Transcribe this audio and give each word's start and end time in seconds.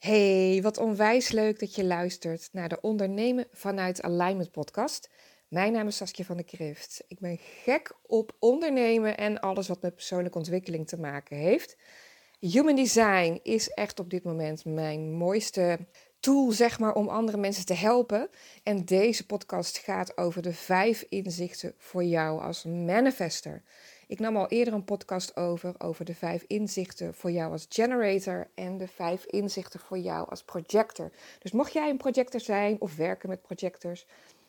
Hey, 0.00 0.60
wat 0.62 0.78
onwijs 0.78 1.30
leuk 1.30 1.58
dat 1.58 1.74
je 1.74 1.84
luistert 1.84 2.48
naar 2.52 2.68
de 2.68 2.80
Ondernemen 2.80 3.46
vanuit 3.52 4.02
Alignment 4.02 4.50
podcast. 4.50 5.10
Mijn 5.48 5.72
naam 5.72 5.86
is 5.86 5.96
Saskia 5.96 6.24
van 6.24 6.36
der 6.36 6.44
Krift. 6.44 7.04
Ik 7.08 7.18
ben 7.18 7.38
gek 7.38 7.92
op 8.06 8.36
ondernemen 8.38 9.16
en 9.16 9.40
alles 9.40 9.68
wat 9.68 9.82
met 9.82 9.94
persoonlijke 9.94 10.38
ontwikkeling 10.38 10.88
te 10.88 10.98
maken 10.98 11.36
heeft. 11.36 11.76
Human 12.38 12.74
design 12.76 13.40
is 13.42 13.68
echt 13.68 13.98
op 13.98 14.10
dit 14.10 14.24
moment 14.24 14.64
mijn 14.64 15.12
mooiste 15.12 15.78
tool, 16.20 16.50
zeg 16.50 16.78
maar, 16.78 16.94
om 16.94 17.08
andere 17.08 17.38
mensen 17.38 17.66
te 17.66 17.74
helpen. 17.74 18.28
En 18.62 18.84
deze 18.84 19.26
podcast 19.26 19.78
gaat 19.78 20.16
over 20.16 20.42
de 20.42 20.52
vijf 20.52 21.06
inzichten 21.08 21.74
voor 21.78 22.04
jou 22.04 22.40
als 22.40 22.64
manifester. 22.64 23.62
Ik 24.10 24.18
nam 24.18 24.36
al 24.36 24.48
eerder 24.48 24.74
een 24.74 24.84
podcast 24.84 25.36
over, 25.36 25.74
over 25.78 26.04
de 26.04 26.14
vijf 26.14 26.44
inzichten 26.46 27.14
voor 27.14 27.30
jou 27.30 27.52
als 27.52 27.66
generator 27.68 28.50
en 28.54 28.78
de 28.78 28.88
vijf 28.88 29.24
inzichten 29.24 29.80
voor 29.80 29.98
jou 29.98 30.28
als 30.28 30.44
projector. 30.44 31.10
Dus 31.38 31.52
mocht 31.52 31.72
jij 31.72 31.90
een 31.90 31.96
projector 31.96 32.40
zijn 32.40 32.80
of 32.80 32.96
werken 32.96 33.28
met 33.28 33.42
projectors, 33.42 34.06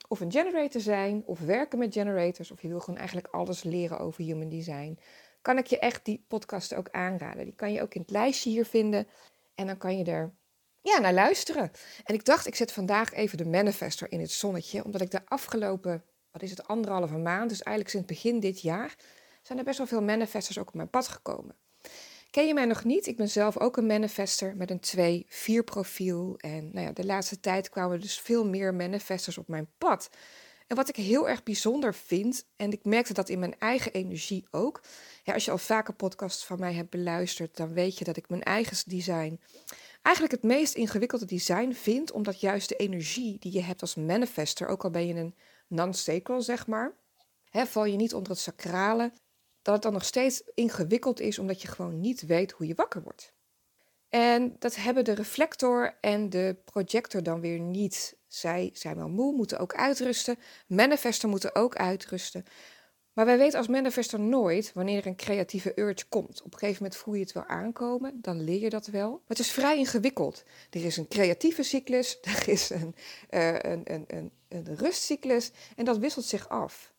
of 0.08 0.20
een 0.20 0.32
generator 0.32 0.82
zijn 0.82 1.24
of 1.26 1.40
werken 1.40 1.80
met 1.80 1.94
generators, 1.94 2.52
of 2.52 2.62
je 2.62 2.68
wil 2.68 2.80
gewoon 2.80 3.00
eigenlijk 3.00 3.28
alles 3.28 3.64
leren 3.64 4.00
over 4.00 4.24
human 4.24 4.50
design, 4.50 5.00
kan 5.42 5.58
ik 5.58 5.66
je 5.66 5.80
echt 5.80 6.06
die 6.06 6.26
podcast 6.28 6.74
ook 6.74 6.90
aanraden. 6.92 7.44
Die 7.44 7.56
kan 7.56 7.72
je 7.72 7.82
ook 7.82 7.94
in 7.94 8.02
het 8.02 8.12
lijstje 8.12 8.50
hier 8.50 8.66
vinden 8.66 9.08
en 9.56 9.68
dan 9.68 9.78
kan 9.78 9.98
je 9.98 10.04
er 10.04 10.34
ja, 10.82 11.00
naar 11.00 11.14
luisteren. 11.14 11.72
En 12.04 12.14
ik 12.14 12.26
dacht, 12.26 12.48
ik 12.48 12.56
zet 12.56 12.72
vandaag 12.72 13.14
even 13.14 13.38
de 13.38 13.46
manifester 13.46 14.12
in 14.12 14.20
het 14.20 14.32
zonnetje, 14.32 14.84
omdat 14.84 15.02
ik 15.02 15.12
de 15.12 15.26
afgelopen, 15.26 16.04
wat 16.32 16.42
is 16.42 16.50
het, 16.50 16.68
anderhalve 16.68 17.18
maand, 17.18 17.50
dus 17.50 17.64
eigenlijk 17.64 17.90
sinds 17.96 18.22
begin 18.22 18.40
dit 18.40 18.62
jaar, 18.62 18.96
zijn 19.42 19.58
er 19.58 19.64
best 19.64 19.78
wel 19.78 19.88
veel 19.88 20.02
manifestors 20.02 20.58
ook 20.58 20.68
op 20.68 20.74
mijn 20.74 20.90
pad 20.90 21.08
gekomen. 21.08 21.56
Ken 22.32 22.48
je 22.48 22.54
mij 22.54 22.66
nog 22.66 22.84
niet? 22.84 23.08
Ik 23.08 23.18
ben 23.18 23.30
zelf 23.30 23.58
ook 23.58 23.78
een 23.78 23.86
manifester 23.86 24.56
met 24.56 24.70
een 24.96 25.26
2-4 25.62 25.64
profiel. 25.64 26.36
En 26.38 26.70
nou 26.74 26.86
ja, 26.86 26.92
de 26.92 27.06
laatste 27.06 27.40
tijd 27.40 27.70
kwamen 27.70 28.02
dus 28.02 28.20
veel 28.20 28.46
meer 28.46 28.74
manifestors 28.74 29.38
op 29.38 29.48
mijn 29.48 29.68
pad. 29.78 30.10
En 30.68 30.76
wat 30.76 30.90
ik 30.90 30.96
heel 30.96 31.30
erg 31.30 31.44
bijzonder 31.44 31.94
vind, 31.94 32.46
en 32.56 32.72
ik 32.72 32.86
merkte 32.86 33.14
dat 33.14 33.30
in 33.30 33.40
mijn 33.40 33.60
eigen 33.60 33.94
energie 33.94 34.48
ook. 34.52 34.82
Ja, 35.24 35.34
als 35.34 35.46
je 35.46 35.52
al 35.52 35.58
vaker 35.58 35.94
podcasts 35.94 36.46
van 36.46 36.60
mij 36.60 36.74
hebt 36.74 36.90
beluisterd, 36.90 37.58
dan 37.58 37.74
weet 37.74 37.98
je 37.98 38.04
dat 38.04 38.18
ik 38.18 38.30
mijn 38.30 38.44
eigen 38.44 38.90
design 38.90 39.40
eigenlijk 40.02 40.36
het 40.42 40.44
meest 40.44 40.74
ingewikkelde 40.74 41.26
design 41.26 41.72
vind, 41.72 42.12
omdat 42.12 42.40
juist 42.40 42.70
de 42.70 42.76
energie 42.76 43.40
die 43.40 43.52
je 43.52 43.62
hebt 43.62 43.82
als 43.82 43.96
manifester, 43.96 44.68
ook 44.68 44.84
al 44.84 44.90
ben 44.90 45.08
je 45.08 45.14
een 45.14 45.36
non-sacral 45.68 46.42
zeg 46.42 46.68
maar, 46.68 46.94
hè, 47.50 47.66
val 47.66 47.86
je 47.86 47.96
niet 47.96 48.14
onder 48.14 48.32
het 48.32 48.42
sacrale, 48.42 49.12
dat 49.62 49.74
het 49.74 49.84
dan 49.84 49.94
nog 49.94 50.06
steeds 50.06 50.44
ingewikkeld 50.54 51.20
is 51.20 51.40
omdat 51.40 51.62
je 51.62 51.68
gewoon 51.68 52.00
niet 52.00 52.26
weet 52.26 52.52
hoe 52.52 52.68
je 52.68 52.76
wakker 52.76 53.04
wordt. 53.04 53.34
En 54.10 54.56
dat 54.60 54.76
hebben 54.76 55.04
de 55.04 55.14
reflector 55.14 55.98
en 56.02 56.30
de 56.30 56.56
projector 56.66 57.24
dan 57.24 57.42
weer 57.42 57.60
niet. 57.60 58.18
Zij 58.28 58.70
zijn 58.74 58.96
wel 58.96 59.10
moe, 59.10 59.36
moeten 59.36 59.60
ook 59.60 59.76
uitrusten. 59.76 60.38
Manifester 60.68 61.30
moeten 61.30 61.56
ook 61.56 61.76
uitrusten. 61.76 62.46
Maar 63.14 63.26
wij 63.26 63.38
weten 63.38 63.58
als 63.58 63.68
manifester 63.68 64.20
nooit 64.20 64.72
wanneer 64.74 64.98
er 64.98 65.08
een 65.08 65.16
creatieve 65.16 65.80
urge 65.80 66.06
komt. 66.10 66.42
Op 66.42 66.54
een 66.54 66.60
gegeven 66.60 66.84
moment 66.84 67.00
voel 67.00 67.14
je 67.14 67.22
het 67.22 67.32
wel 67.32 67.46
aankomen, 67.46 68.22
dan 68.22 68.44
leer 68.44 68.60
je 68.60 68.70
dat 68.70 68.88
wel. 68.88 69.10
Maar 69.10 69.22
het 69.28 69.40
is 69.40 69.52
vrij 69.52 69.78
ingewikkeld. 69.78 70.44
Er 70.70 70.86
is 70.86 70.98
een 70.98 71.08
creatieve 71.08 71.64
cyclus, 71.64 72.18
er 72.22 72.50
is 72.50 72.70
een, 72.70 72.96
uh, 73.30 73.54
een, 73.54 73.82
een, 73.84 74.06
een, 74.08 74.32
een 74.48 74.76
rustcyclus 74.76 75.52
en 75.76 75.86
dat 75.86 75.98
wisselt 75.98 76.26
zich 76.26 76.50
af. 76.50 76.94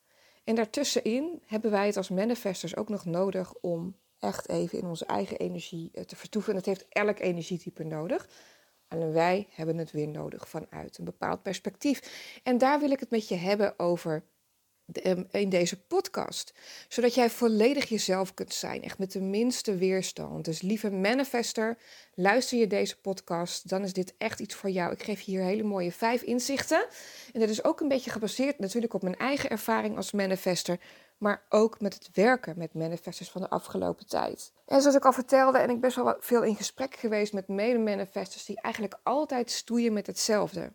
En 0.45 0.55
daartussenin 0.55 1.43
hebben 1.47 1.71
wij 1.71 1.87
het 1.87 1.97
als 1.97 2.09
manifestors 2.09 2.77
ook 2.77 2.89
nog 2.89 3.05
nodig 3.05 3.55
om 3.55 3.97
echt 4.19 4.49
even 4.49 4.79
in 4.79 4.87
onze 4.87 5.07
eigen 5.07 5.39
energie 5.39 5.91
eh, 5.93 6.05
te 6.05 6.17
vertoeven. 6.17 6.51
En 6.51 6.57
dat 6.57 6.67
heeft 6.67 6.87
elk 6.89 7.19
energietype 7.19 7.85
nodig. 7.85 8.29
En 8.89 9.13
wij 9.13 9.47
hebben 9.51 9.79
het 9.79 9.91
weer 9.91 10.09
nodig 10.09 10.49
vanuit 10.49 10.99
een 10.99 11.05
bepaald 11.05 11.43
perspectief. 11.43 12.01
En 12.43 12.59
daar 12.59 12.81
wil 12.81 12.91
ik 12.91 13.01
het 13.01 13.11
met 13.11 13.29
je 13.29 13.35
hebben 13.35 13.79
over 13.79 14.25
in 15.31 15.49
deze 15.49 15.81
podcast. 15.83 16.53
Zodat 16.89 17.15
jij 17.15 17.31
volledig 17.31 17.89
jezelf 17.89 18.35
kunt 18.35 18.55
zijn, 18.55 18.83
echt 18.83 18.99
met 18.99 19.13
de 19.13 19.21
minste 19.21 19.77
weerstand. 19.77 20.45
Dus 20.45 20.63
lieve 20.63 20.91
manifester, 20.91 21.79
luister 22.15 22.59
je 22.59 22.67
deze 22.67 23.01
podcast, 23.01 23.69
dan 23.69 23.83
is 23.85 23.93
dit 23.93 24.15
echt 24.19 24.41
iets 24.41 24.55
voor 24.55 24.71
jou. 24.71 24.93
Ik 24.93 25.03
geef 25.03 25.21
je 25.21 25.31
hier 25.31 25.43
hele 25.43 25.63
mooie 25.63 25.93
vijf 25.93 26.23
inzichten. 26.23 26.87
En 27.33 27.41
dat 27.41 27.49
is 27.49 27.65
ook 27.65 27.81
een 27.81 27.89
beetje 27.89 28.11
gebaseerd 28.11 28.59
natuurlijk 28.59 28.95
op 28.95 29.03
mijn 29.03 29.17
eigen 29.17 29.51
ervaring 29.51 29.97
als 29.97 30.13
manifester, 30.13 30.81
maar 31.19 31.43
ook 31.49 31.81
met 31.81 31.95
het 31.95 32.09
werken 32.13 32.55
met 32.59 32.75
manifestors 32.75 33.31
van 33.31 33.41
de 33.41 33.51
afgelopen 33.51 34.07
tijd. 34.07 34.53
En 34.67 34.81
zoals 34.81 34.97
ik 34.97 35.05
al 35.05 35.13
vertelde, 35.13 35.59
en 35.59 35.63
ik 35.63 35.69
ben 35.71 35.81
best 35.81 35.97
wel 35.97 36.17
veel 36.21 36.43
in 36.43 36.57
gesprek 36.57 36.95
geweest 36.95 37.33
met 37.33 37.49
mede-manifestors 37.49 38.45
die 38.45 38.61
eigenlijk 38.61 38.99
altijd 39.03 39.51
stoeien 39.51 39.93
met 39.93 40.07
hetzelfde. 40.07 40.73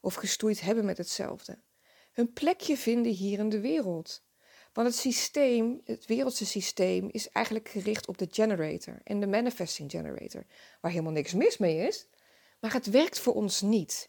Of 0.00 0.14
gestoeid 0.14 0.60
hebben 0.60 0.84
met 0.84 0.98
hetzelfde 0.98 1.58
hun 2.14 2.32
plekje 2.32 2.76
vinden 2.76 3.12
hier 3.12 3.38
in 3.38 3.48
de 3.48 3.60
wereld. 3.60 4.22
Want 4.72 4.86
het 4.86 4.96
systeem, 4.96 5.80
het 5.84 6.06
wereldse 6.06 6.46
systeem, 6.46 7.08
is 7.10 7.30
eigenlijk 7.30 7.68
gericht 7.68 8.08
op 8.08 8.18
de 8.18 8.28
generator 8.30 9.00
en 9.04 9.20
de 9.20 9.26
manifesting 9.26 9.90
generator, 9.90 10.44
waar 10.80 10.90
helemaal 10.90 11.12
niks 11.12 11.32
mis 11.32 11.58
mee 11.58 11.86
is, 11.86 12.06
maar 12.60 12.72
het 12.72 12.90
werkt 12.90 13.18
voor 13.18 13.34
ons 13.34 13.60
niet. 13.60 14.08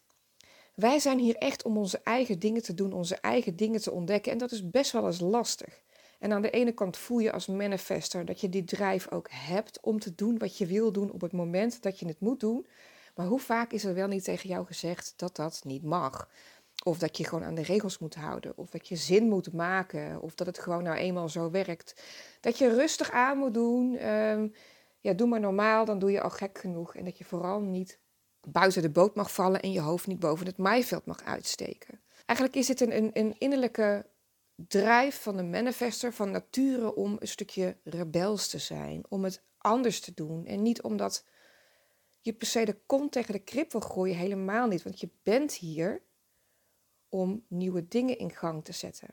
Wij 0.76 1.00
zijn 1.00 1.20
hier 1.20 1.36
echt 1.36 1.64
om 1.64 1.78
onze 1.78 2.00
eigen 2.04 2.40
dingen 2.40 2.64
te 2.64 2.74
doen, 2.74 2.94
onze 2.94 3.16
eigen 3.16 3.56
dingen 3.56 3.82
te 3.82 3.92
ontdekken 3.92 4.32
en 4.32 4.38
dat 4.38 4.52
is 4.52 4.70
best 4.70 4.92
wel 4.92 5.06
eens 5.06 5.20
lastig. 5.20 5.82
En 6.20 6.34
aan 6.34 6.42
de 6.42 6.50
ene 6.50 6.72
kant 6.72 6.98
voel 6.98 7.20
je 7.20 7.32
als 7.32 7.48
manifester 7.48 8.26
dat 8.26 8.42
je 8.42 8.50
die 8.50 8.64
drijf 8.64 9.12
ook 9.12 9.28
hebt 9.32 9.80
om 9.82 10.00
te 10.00 10.16
doen 10.16 10.38
wat 10.38 10.58
je 10.58 10.66
wil 10.66 10.92
doen 10.92 11.12
op 11.12 11.22
het 11.22 11.32
moment 11.32 11.82
dat 11.82 12.00
je 12.00 12.08
het 12.08 12.20
moet 12.20 12.40
doen. 12.40 12.68
Maar 13.16 13.26
hoe 13.26 13.40
vaak 13.40 13.72
is 13.72 13.84
er 13.84 13.94
wel 13.94 14.08
niet 14.08 14.24
tegen 14.24 14.50
jou 14.50 14.66
gezegd 14.66 15.14
dat 15.16 15.36
dat 15.36 15.62
niet 15.64 15.84
mag? 15.84 16.30
Of 16.88 16.98
dat 16.98 17.18
je 17.18 17.24
gewoon 17.24 17.44
aan 17.44 17.56
de 17.56 17.64
regels 17.64 17.98
moet 17.98 18.16
houden. 18.16 18.58
Of 18.58 18.70
dat 18.70 18.88
je 18.88 18.96
zin 18.96 19.30
moet 19.30 19.54
maken. 19.54 20.22
Of 20.22 20.36
dat 20.36 20.48
het 20.48 20.60
gewoon 20.60 20.84
nou 20.84 20.98
eenmaal 20.98 21.30
zo 21.30 21.52
werkt. 21.52 22.04
Dat 22.40 22.58
je 22.58 22.76
rustig 22.76 23.12
aan 23.12 23.38
moet 23.38 23.54
doen. 23.54 23.98
Ehm, 23.98 24.48
ja, 25.00 25.14
doe 25.14 25.28
maar 25.28 25.40
normaal, 25.40 25.86
dan 25.86 26.00
doe 26.00 26.12
je 26.12 26.22
al 26.22 26.30
gek 26.30 26.58
genoeg. 26.58 26.96
En 26.96 27.06
dat 27.06 27.18
je 27.18 27.24
vooral 27.24 27.62
niet 27.62 28.00
buiten 28.48 28.82
de 28.82 28.90
boot 28.90 29.16
mag 29.16 29.34
vallen 29.34 29.62
en 29.62 29.72
je 29.72 29.80
hoofd 29.80 30.08
niet 30.08 30.20
boven 30.20 30.46
het 30.46 30.58
maaiveld 30.58 31.06
mag 31.06 31.24
uitsteken. 31.24 32.02
Eigenlijk 32.26 32.58
is 32.58 32.68
dit 32.68 32.82
een, 32.82 32.96
een, 32.96 33.10
een 33.14 33.36
innerlijke 33.38 34.06
drijf 34.56 35.22
van 35.22 35.38
de 35.38 35.44
manifester 35.44 36.14
van 36.14 36.32
nature 36.32 36.96
om 36.96 37.16
een 37.20 37.28
stukje 37.28 37.78
rebels 37.84 38.48
te 38.48 38.60
zijn. 38.60 39.06
Om 39.10 39.24
het 39.24 39.44
anders 39.58 40.00
te 40.00 40.14
doen. 40.14 40.46
En 40.46 40.62
niet 40.62 40.82
omdat 40.82 41.26
je 42.22 42.34
per 42.34 42.48
se 42.48 42.66
de 42.66 42.78
kont 42.86 43.12
tegen 43.12 43.34
de 43.34 43.44
krip 43.44 43.72
wil 43.72 43.82
gooien, 43.82 44.16
helemaal 44.16 44.68
niet. 44.68 44.84
Want 44.84 45.00
je 45.00 45.10
bent 45.24 45.54
hier 45.54 46.04
om 47.16 47.46
nieuwe 47.48 47.88
dingen 47.88 48.18
in 48.18 48.32
gang 48.32 48.64
te 48.64 48.72
zetten. 48.72 49.08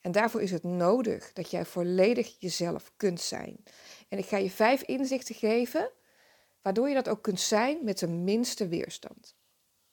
En 0.00 0.12
daarvoor 0.12 0.42
is 0.42 0.50
het 0.50 0.62
nodig 0.62 1.32
dat 1.32 1.50
jij 1.50 1.64
volledig 1.64 2.36
jezelf 2.38 2.92
kunt 2.96 3.20
zijn. 3.20 3.64
En 4.08 4.18
ik 4.18 4.26
ga 4.26 4.36
je 4.36 4.50
vijf 4.50 4.82
inzichten 4.82 5.34
geven, 5.34 5.90
waardoor 6.62 6.88
je 6.88 6.94
dat 6.94 7.08
ook 7.08 7.22
kunt 7.22 7.40
zijn 7.40 7.78
met 7.84 7.98
de 7.98 8.08
minste 8.08 8.68
weerstand. 8.68 9.36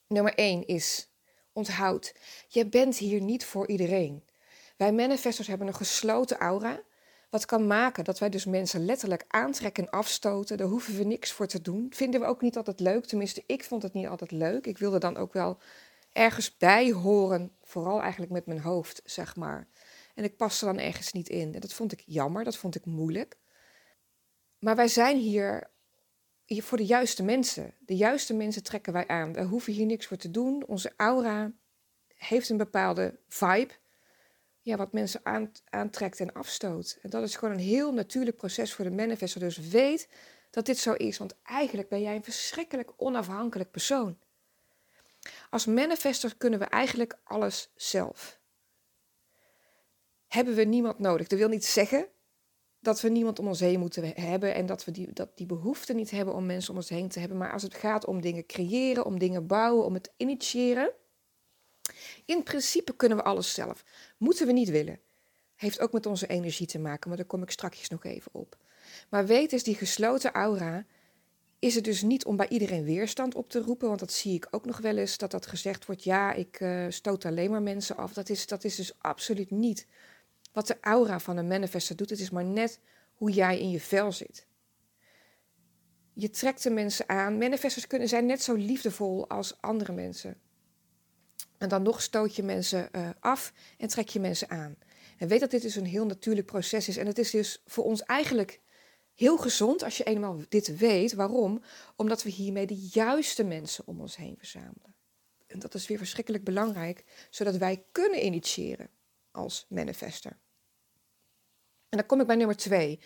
Nummer 0.08 0.34
1 0.34 0.68
is, 0.68 1.10
onthoud, 1.54 2.16
je 2.48 2.66
bent 2.66 2.98
hier 2.98 3.22
niet 3.22 3.46
voor 3.46 3.68
iedereen. 3.68 4.24
Wij 4.78 4.94
manifestors 4.94 5.48
hebben 5.48 5.68
een 5.68 5.76
gesloten 5.76 6.38
aura, 6.38 6.82
wat 7.30 7.46
kan 7.46 7.68
maken 7.68 8.04
dat 8.04 8.20
wij 8.20 8.30
dus 8.30 8.46
mensen 8.46 8.86
letterlijk 8.86 9.26
aantrekken 9.28 9.84
en 9.84 9.90
afstoten. 9.90 10.58
Daar 10.58 10.68
hoeven 10.68 10.98
we 10.98 11.04
niks 11.04 11.32
voor 11.32 11.48
te 11.48 11.62
doen. 11.62 11.88
Vinden 11.90 12.20
we 12.20 12.26
ook 12.26 12.42
niet 12.42 12.58
altijd 12.58 12.80
leuk, 12.80 13.06
tenminste 13.06 13.44
ik 13.46 13.64
vond 13.64 13.84
het 13.84 13.94
niet 13.94 14.08
altijd 14.08 14.32
leuk. 14.32 14.68
Ik 14.68 14.78
wilde 14.78 15.00
dan 15.00 15.18
ook 15.18 15.34
wel 15.34 15.58
ergens 16.16 16.58
bij 16.58 16.92
horen, 16.92 17.52
vooral 17.62 18.02
eigenlijk 18.02 18.32
met 18.32 18.46
mijn 18.46 18.60
hoofd, 18.60 19.02
zeg 19.06 19.36
maar. 19.36 19.68
En 20.14 20.24
ik 20.24 20.38
paste 20.38 20.66
dan 20.66 20.80
ergens 20.80 21.12
niet 21.12 21.30
in. 21.30 21.54
En 21.54 21.60
dat 21.60 21.74
vond 21.74 21.92
ik 21.92 22.04
jammer, 22.06 22.44
dat 22.44 22.58
vond 22.58 22.76
ik 22.76 22.86
moeilijk. 22.86 23.38
Maar 24.60 24.76
wij 24.76 24.88
zijn 24.88 25.18
hier, 25.18 25.70
hier 26.46 26.64
voor 26.64 26.78
de 26.78 26.86
juiste 26.86 27.24
mensen. 27.24 27.74
De 27.80 27.96
juiste 27.96 28.34
mensen 28.34 28.64
trekken 28.64 28.94
wij 28.94 29.08
aan. 29.08 29.34
We 29.34 29.44
hoeven 29.44 29.74
hier 29.74 29.86
niks 29.86 30.06
voor 30.06 30.18
te 30.18 30.32
doen. 30.32 30.66
Onze 30.68 30.94
aura 30.98 31.52
heeft 32.08 32.50
een 32.50 32.58
bepaalde 32.58 33.20
vibe. 33.28 33.74
Ja, 34.60 34.76
wat 34.76 34.94
mensen 34.94 35.22
aantrekt 35.70 36.20
en 36.20 36.34
afstoot. 36.34 36.98
En 37.02 37.10
dat 37.10 37.24
is 37.24 37.36
gewoon 37.36 37.54
een 37.54 37.64
heel 37.64 37.94
natuurlijk 37.94 38.38
proces 38.38 38.74
voor 38.74 38.86
de 38.86 38.92
manifester. 38.92 39.40
Dus 39.40 39.58
weet 39.58 40.10
dat 40.50 40.66
dit 40.66 40.78
zo 40.78 40.94
is. 40.94 41.18
Want 41.18 41.36
eigenlijk 41.44 41.90
ben 41.90 42.02
jij 42.02 42.16
een 42.16 42.24
verschrikkelijk 42.24 42.92
onafhankelijk 42.98 43.72
persoon. 43.72 44.18
Als 45.56 45.66
manifester 45.66 46.36
kunnen 46.38 46.60
we 46.60 46.66
eigenlijk 46.66 47.18
alles 47.24 47.72
zelf. 47.76 48.40
Hebben 50.28 50.56
we 50.56 50.64
niemand 50.64 51.00
nodig? 51.00 51.28
Dat 51.28 51.40
wil 51.40 51.48
niet 51.48 51.66
zeggen 51.66 52.08
dat 52.80 53.02
we 53.02 53.10
niemand 53.10 53.40
om 53.40 53.48
ons 53.48 53.60
heen 53.60 53.80
moeten 53.80 54.22
hebben 54.22 54.54
en 54.54 54.66
dat 54.66 54.86
we 54.86 54.92
die, 54.92 55.14
dat 55.14 55.38
die 55.38 55.46
behoefte 55.46 55.94
niet 55.94 56.12
hebben 56.12 56.34
om 56.34 56.46
mensen 56.46 56.72
om 56.72 56.78
ons 56.78 56.90
heen 56.90 57.10
te 57.10 57.20
hebben. 57.20 57.38
Maar 57.38 57.52
als 57.52 57.64
het 57.64 57.74
gaat 57.74 58.06
om 58.06 58.22
dingen 58.22 58.46
creëren, 58.46 59.06
om 59.06 59.20
dingen 59.20 59.48
bouwen, 59.48 59.86
om 59.86 59.94
het 59.94 60.14
initiëren, 60.18 60.92
in 62.26 62.44
principe 62.44 62.96
kunnen 62.96 63.18
we 63.18 63.24
alles 63.24 63.54
zelf. 63.54 63.84
Moeten 64.18 64.48
we 64.48 64.54
niet 64.54 64.70
willen. 64.70 65.00
Heeft 65.56 65.80
ook 65.80 65.92
met 65.92 66.06
onze 66.06 66.28
energie 66.28 66.68
te 66.68 66.80
maken, 66.80 67.08
maar 67.08 67.18
daar 67.18 67.28
kom 67.28 67.42
ik 67.42 67.52
straks 67.52 67.90
nog 67.90 68.04
even 68.04 68.34
op. 68.34 68.58
Maar 69.10 69.26
weet 69.26 69.52
eens, 69.52 69.64
die 69.64 69.76
gesloten 69.76 70.32
aura 70.32 70.86
is 71.60 71.76
het 71.76 71.84
dus 71.84 72.02
niet 72.02 72.26
om 72.26 72.36
bij 72.36 72.48
iedereen 72.48 72.84
weerstand 72.84 73.36
op 73.36 73.50
te 73.50 73.62
roepen, 73.62 73.88
want 73.88 74.00
dat 74.00 74.12
zie 74.12 74.34
ik 74.34 74.48
ook 74.52 74.66
nog 74.66 74.78
wel 74.78 74.98
eens, 74.98 75.18
dat 75.18 75.32
dat 75.32 75.46
gezegd 75.46 75.86
wordt, 75.86 76.04
ja, 76.04 76.34
ik 76.34 76.60
uh, 76.60 76.86
stoot 76.90 77.26
alleen 77.26 77.52
maar 77.52 77.62
mensen 77.62 77.98
af. 77.98 78.14
Dat 78.14 78.30
is, 78.30 78.48
dat 78.48 78.64
is 78.64 78.76
dus 78.76 78.94
absoluut 79.00 79.52
niet 79.52 79.88
wat 80.52 80.68
de 80.68 80.78
aura 80.82 81.20
van 81.20 81.38
een 81.38 81.48
manifester 81.48 81.96
doet. 81.96 82.10
Het 82.10 82.20
is 82.20 82.30
maar 82.30 82.46
net 82.46 82.80
hoe 83.14 83.32
jij 83.32 83.60
in 83.60 83.70
je 83.72 83.80
vel 83.80 84.12
zit. 84.12 84.48
Je 86.14 86.30
trekt 86.30 86.64
de 86.64 86.70
mensen 86.70 87.10
aan. 87.10 87.38
Manifestors 87.38 87.88
kunnen 87.88 88.08
zijn 88.08 88.26
net 88.26 88.42
zo 88.42 88.54
liefdevol 88.54 89.30
als 89.30 89.62
andere 89.62 89.94
mensen. 89.94 90.38
En 91.58 91.70
dan 91.70 91.82
nog 91.82 92.02
stoot 92.02 92.36
je 92.36 92.44
mensen 92.44 92.90
uh, 92.92 93.10
af 93.20 93.54
en 93.78 93.88
trek 93.88 94.10
je 94.10 94.20
mensen 94.20 94.50
aan. 94.50 94.76
En 95.18 95.28
weet 95.28 95.40
dat 95.40 95.52
dit 95.52 95.62
dus 95.62 95.76
een 95.76 95.86
heel 95.86 96.06
natuurlijk 96.06 96.48
proces 96.48 96.88
is. 96.88 96.98
En 96.98 97.08
het 97.08 97.18
is 97.18 97.32
dus 97.32 97.64
voor 97.66 97.84
ons 97.84 98.04
eigenlijk 98.04 98.62
heel 99.16 99.38
gezond 99.38 99.84
als 99.84 99.98
je 99.98 100.04
eenmaal 100.04 100.42
dit 100.50 100.78
weet. 100.78 101.14
Waarom? 101.14 101.62
Omdat 101.96 102.24
we 102.24 102.30
hiermee 102.30 102.66
de 102.66 102.90
juiste 102.92 103.44
mensen 103.44 103.88
om 103.88 104.02
ons 104.02 104.16
heen 104.16 104.36
verzamelen. 104.38 104.96
En 105.48 105.60
dat 105.60 105.74
is 105.74 105.88
weer 105.88 105.98
verschrikkelijk 105.98 106.44
belangrijk, 106.44 107.28
zodat 107.30 107.58
wij 107.58 107.86
kunnen 107.92 108.26
initiëren 108.26 108.90
als 109.32 109.66
manifester. 109.70 110.38
En 111.90 111.98
dan 111.98 112.06
kom 112.06 112.20
ik 112.22 112.28
bij 112.28 112.36
nummer 112.36 112.56
twee. 112.56 113.00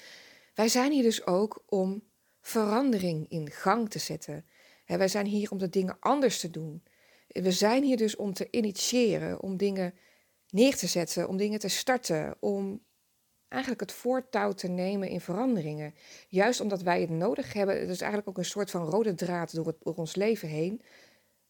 Wij 0.53 0.67
zijn 0.67 0.91
hier 0.91 1.03
dus 1.03 1.25
ook 1.25 1.63
om 1.65 2.03
verandering 2.41 3.29
in 3.29 3.49
gang 3.51 3.89
te 3.89 3.99
zetten. 3.99 4.45
wij 4.85 5.07
zijn 5.07 5.25
hier 5.25 5.51
om 5.51 5.57
de 5.57 5.69
dingen 5.69 5.97
anders 5.99 6.39
te 6.39 6.49
doen. 6.49 6.83
We 7.27 7.51
zijn 7.51 7.83
hier 7.83 7.97
dus 7.97 8.15
om 8.15 8.33
te 8.33 8.47
initiëren, 8.51 9.41
om 9.41 9.57
dingen 9.57 9.93
neer 10.49 10.75
te 10.75 10.87
zetten, 10.87 11.27
om 11.27 11.37
dingen 11.37 11.59
te 11.59 11.67
starten, 11.67 12.35
om 12.39 12.81
eigenlijk 13.49 13.81
het 13.81 13.91
voortouw 13.91 14.51
te 14.51 14.67
nemen 14.67 15.09
in 15.09 15.21
veranderingen. 15.21 15.93
Juist 16.27 16.61
omdat 16.61 16.81
wij 16.81 17.01
het 17.01 17.09
nodig 17.09 17.53
hebben, 17.53 17.79
het 17.79 17.89
is 17.89 18.01
eigenlijk 18.01 18.29
ook 18.29 18.37
een 18.37 18.45
soort 18.45 18.71
van 18.71 18.85
rode 18.85 19.13
draad 19.13 19.55
door, 19.55 19.67
het, 19.67 19.97
ons 19.97 20.15
leven 20.15 20.47
heen. 20.47 20.81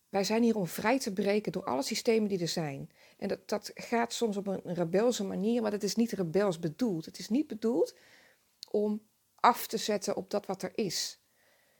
Wij 0.09 0.23
zijn 0.23 0.43
hier 0.43 0.55
om 0.55 0.67
vrij 0.67 0.99
te 0.99 1.13
breken 1.13 1.51
door 1.51 1.63
alle 1.63 1.83
systemen 1.83 2.29
die 2.29 2.39
er 2.39 2.47
zijn. 2.47 2.89
En 3.17 3.27
dat, 3.27 3.39
dat 3.49 3.71
gaat 3.73 4.13
soms 4.13 4.37
op 4.37 4.47
een 4.47 4.61
rebelse 4.63 5.23
manier, 5.23 5.61
maar 5.61 5.71
dat 5.71 5.83
is 5.83 5.95
niet 5.95 6.11
rebels 6.11 6.59
bedoeld. 6.59 7.05
Het 7.05 7.19
is 7.19 7.29
niet 7.29 7.47
bedoeld 7.47 7.95
om 8.69 9.01
af 9.35 9.67
te 9.67 9.77
zetten 9.77 10.15
op 10.15 10.29
dat 10.29 10.45
wat 10.45 10.61
er 10.63 10.71
is. 10.75 11.19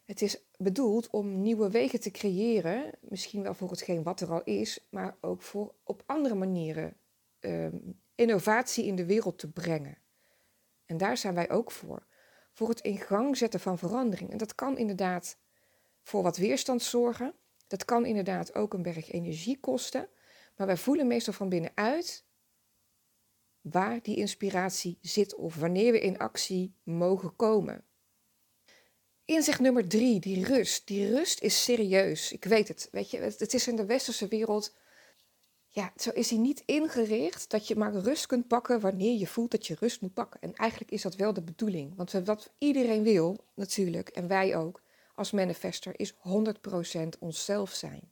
Het 0.06 0.22
is 0.22 0.42
bedoeld 0.58 1.10
om 1.10 1.42
nieuwe 1.42 1.70
wegen 1.70 2.00
te 2.00 2.12
creëren, 2.12 2.92
misschien 3.02 3.44
wel 3.44 3.54
voor 3.54 3.70
hetgeen 3.70 4.04
wat 4.04 4.22
er 4.22 4.32
al 4.32 4.44
is, 4.44 4.88
maar 4.90 5.18
ook 5.22 5.42
voor 5.42 5.74
op 5.84 6.04
andere 6.06 6.36
manieren 6.36 6.98
Ehm, 7.40 7.78
innovatie 8.16 8.86
in 8.86 8.96
de 8.96 9.06
wereld 9.06 9.38
te 9.40 9.52
brengen. 9.52 9.98
En 10.90 10.98
daar 10.98 11.18
zijn 11.18 11.34
wij 11.34 11.50
ook 11.50 11.72
voor. 11.72 12.06
Voor 12.52 12.70
het 12.70 12.82
in 12.82 12.98
gang 12.98 13.38
zetten 13.38 13.60
van 13.60 13.78
verandering. 13.78 14.32
En 14.32 14.38
dat 14.38 14.56
kan 14.56 14.78
inderdaad 14.78 15.38
voor 16.04 16.24
wat 16.24 16.38
weerstand 16.38 16.82
zorgen. 16.82 17.34
Dat 17.68 17.86
kan 17.86 18.06
inderdaad 18.06 18.56
ook 18.56 18.74
een 18.74 18.82
berg 18.82 19.12
energie 19.12 19.60
kosten. 19.60 20.10
Maar 20.56 20.68
wij 20.68 20.78
voelen 20.78 21.08
meestal 21.08 21.34
van 21.34 21.50
binnenuit 21.50 22.26
waar 23.62 24.02
die 24.02 24.16
inspiratie 24.16 24.98
zit 25.02 25.36
of 25.36 25.56
wanneer 25.56 25.92
we 25.92 26.00
in 26.00 26.18
actie 26.18 26.76
mogen 26.84 27.36
komen. 27.36 27.86
Inzicht 29.26 29.60
nummer 29.60 29.88
drie, 29.88 30.20
die 30.20 30.46
rust. 30.46 30.88
Die 30.88 31.10
rust 31.10 31.42
is 31.42 31.64
serieus. 31.64 32.32
Ik 32.32 32.44
weet 32.44 32.68
het. 32.68 32.88
Weet 32.92 33.12
je, 33.12 33.18
het 33.18 33.54
is 33.54 33.68
in 33.68 33.76
de 33.76 33.86
westerse 33.86 34.28
wereld 34.28 34.76
ja, 35.72 35.92
zo 35.96 36.10
is 36.10 36.30
hij 36.30 36.40
niet 36.40 36.64
ingericht 36.66 37.50
dat 37.50 37.68
je 37.68 37.76
maar 37.76 37.94
rust 37.94 38.26
kunt 38.26 38.48
pakken 38.48 38.80
wanneer 38.80 39.20
je 39.20 39.28
voelt 39.28 39.52
dat 39.52 39.68
je 39.68 39.76
rust 39.80 40.02
moet 40.02 40.14
pakken. 40.14 40.42
En 40.42 40.54
eigenlijk 40.54 40.92
is 40.92 41.02
dat 41.02 41.16
wel 41.16 41.34
de 41.34 41.42
bedoeling. 41.42 41.96
Want 41.96 42.12
wat 42.12 42.54
iedereen 42.58 43.04
wil 43.04 43.38
natuurlijk, 43.56 44.10
en 44.10 44.28
wij 44.28 44.56
ook 44.56 44.82
als 45.16 45.32
manifester, 45.32 46.00
is 46.00 46.14
100% 46.14 46.18
onszelf 47.20 47.72
zijn. 47.72 48.12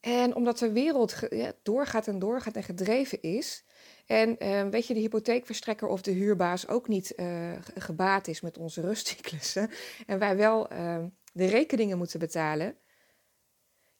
En 0.00 0.34
omdat 0.34 0.58
de 0.58 0.72
wereld 0.72 1.16
ja, 1.30 1.52
doorgaat 1.62 2.06
en 2.06 2.18
doorgaat 2.18 2.56
en 2.56 2.62
gedreven 2.62 3.22
is, 3.22 3.64
en 4.06 4.36
uh, 4.38 4.68
weet 4.68 4.86
je, 4.86 4.94
de 4.94 5.00
hypotheekverstrekker 5.00 5.88
of 5.88 6.02
de 6.02 6.10
huurbaas 6.10 6.68
ook 6.68 6.88
niet 6.88 7.12
uh, 7.16 7.52
gebaat 7.74 8.28
is 8.28 8.40
met 8.40 8.58
onze 8.58 8.80
rustcyclussen, 8.80 9.70
en 10.06 10.18
wij 10.18 10.36
wel 10.36 10.72
uh, 10.72 11.04
de 11.32 11.46
rekeningen 11.46 11.98
moeten 11.98 12.18
betalen, 12.18 12.76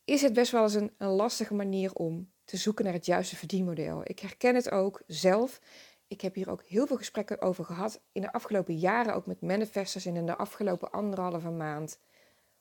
is 0.04 0.22
het 0.22 0.32
best 0.32 0.52
wel 0.52 0.62
eens 0.62 0.74
een, 0.74 0.92
lastige 0.98 1.54
manier 1.54 1.94
om 1.94 2.32
te 2.44 2.56
zoeken 2.56 2.84
naar 2.84 2.92
het 2.94 3.06
juiste 3.06 3.36
verdienmodel. 3.36 4.00
Ik 4.04 4.18
herken 4.18 4.54
het 4.54 4.70
ook 4.70 5.02
zelf. 5.06 5.60
Ik 6.08 6.20
heb 6.20 6.34
hier 6.34 6.50
ook 6.50 6.62
heel 6.62 6.86
veel 6.86 6.96
gesprekken 6.96 7.40
over 7.40 7.64
gehad 7.64 8.00
in 8.12 8.20
de 8.20 8.32
afgelopen 8.32 8.76
jaren, 8.76 9.14
ook 9.14 9.26
met 9.26 9.40
manifestors 9.40 10.06
en 10.06 10.16
in 10.16 10.26
de 10.26 10.36
afgelopen 10.36 10.90
anderhalve 10.90 11.50
maand. 11.50 11.98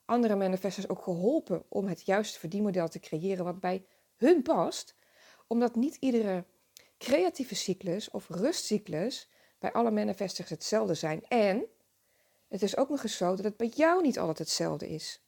Andere 0.05 0.35
manifestors 0.35 0.89
ook 0.89 1.03
geholpen 1.03 1.63
om 1.69 1.87
het 1.87 2.05
juiste 2.05 2.39
verdienmodel 2.39 2.87
te 2.87 2.99
creëren 2.99 3.45
wat 3.45 3.59
bij 3.59 3.85
hun 4.15 4.41
past, 4.41 4.95
omdat 5.47 5.75
niet 5.75 5.95
iedere 5.99 6.45
creatieve 6.97 7.55
cyclus 7.55 8.09
of 8.09 8.29
rustcyclus 8.29 9.29
bij 9.59 9.71
alle 9.71 9.91
manifestors 9.91 10.49
hetzelfde 10.49 10.93
zijn. 10.93 11.23
En 11.27 11.65
het 12.47 12.61
is 12.61 12.77
ook 12.77 12.89
nog 12.89 13.03
eens 13.03 13.17
zo 13.17 13.35
dat 13.35 13.45
het 13.45 13.57
bij 13.57 13.71
jou 13.75 14.01
niet 14.01 14.19
altijd 14.19 14.37
hetzelfde 14.37 14.89
is. 14.89 15.21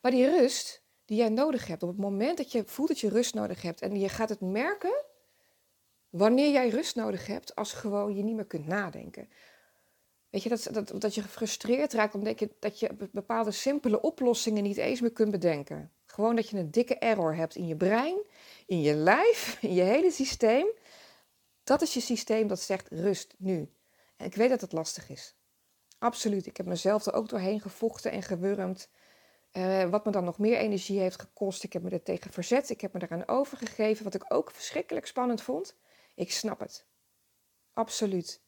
Maar 0.00 0.10
die 0.10 0.30
rust, 0.30 0.82
die 1.06 1.16
jij 1.16 1.28
nodig 1.28 1.66
hebt. 1.66 1.82
Op 1.82 1.88
het 1.88 1.98
moment 1.98 2.36
dat 2.36 2.52
je 2.52 2.62
voelt 2.66 2.88
dat 2.88 3.00
je 3.00 3.08
rust 3.08 3.34
nodig 3.34 3.62
hebt 3.62 3.80
en 3.80 4.00
je 4.00 4.08
gaat 4.08 4.28
het 4.28 4.40
merken 4.40 5.04
wanneer 6.10 6.52
jij 6.52 6.68
rust 6.68 6.96
nodig 6.96 7.26
hebt, 7.26 7.54
als 7.54 7.72
gewoon 7.72 8.16
je 8.16 8.22
niet 8.22 8.34
meer 8.34 8.46
kunt 8.46 8.66
nadenken. 8.66 9.28
Weet 10.30 10.42
je, 10.42 10.48
dat, 10.48 10.68
dat, 10.72 11.00
dat 11.00 11.14
je 11.14 11.22
gefrustreerd 11.22 11.92
raakt 11.92 12.14
omdat 12.14 12.38
je, 12.38 12.50
dat 12.58 12.80
je 12.80 13.08
bepaalde 13.12 13.50
simpele 13.50 14.00
oplossingen 14.00 14.62
niet 14.62 14.76
eens 14.76 15.00
meer 15.00 15.12
kunt 15.12 15.30
bedenken. 15.30 15.92
Gewoon 16.06 16.36
dat 16.36 16.48
je 16.48 16.58
een 16.58 16.70
dikke 16.70 16.98
error 16.98 17.34
hebt 17.34 17.56
in 17.56 17.66
je 17.66 17.76
brein, 17.76 18.16
in 18.66 18.80
je 18.80 18.94
lijf, 18.94 19.56
in 19.60 19.74
je 19.74 19.82
hele 19.82 20.10
systeem. 20.10 20.66
Dat 21.64 21.82
is 21.82 21.94
je 21.94 22.00
systeem 22.00 22.46
dat 22.46 22.60
zegt 22.60 22.88
rust 22.88 23.34
nu. 23.38 23.70
En 24.16 24.26
ik 24.26 24.34
weet 24.34 24.48
dat 24.48 24.60
het 24.60 24.72
lastig 24.72 25.08
is. 25.10 25.34
Absoluut. 25.98 26.46
Ik 26.46 26.56
heb 26.56 26.66
mezelf 26.66 27.06
er 27.06 27.12
ook 27.12 27.28
doorheen 27.28 27.60
gevochten 27.60 28.10
en 28.10 28.22
gewurmd. 28.22 28.88
Uh, 29.56 29.84
wat 29.84 30.04
me 30.04 30.10
dan 30.10 30.24
nog 30.24 30.38
meer 30.38 30.56
energie 30.56 31.00
heeft 31.00 31.20
gekost. 31.20 31.62
Ik 31.62 31.72
heb 31.72 31.82
me 31.82 31.90
er 31.90 32.02
tegen 32.02 32.32
verzet. 32.32 32.70
Ik 32.70 32.80
heb 32.80 32.92
me 32.92 33.02
eraan 33.02 33.28
overgegeven. 33.28 34.04
Wat 34.04 34.14
ik 34.14 34.24
ook 34.28 34.50
verschrikkelijk 34.50 35.06
spannend 35.06 35.42
vond. 35.42 35.76
Ik 36.14 36.32
snap 36.32 36.60
het. 36.60 36.86
Absoluut. 37.72 38.40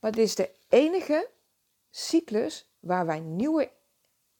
Maar 0.00 0.12
dit 0.12 0.24
is 0.24 0.34
de 0.34 0.50
enige 0.68 1.30
cyclus 1.90 2.70
waar 2.80 3.06
wij 3.06 3.20
nieuwe 3.20 3.70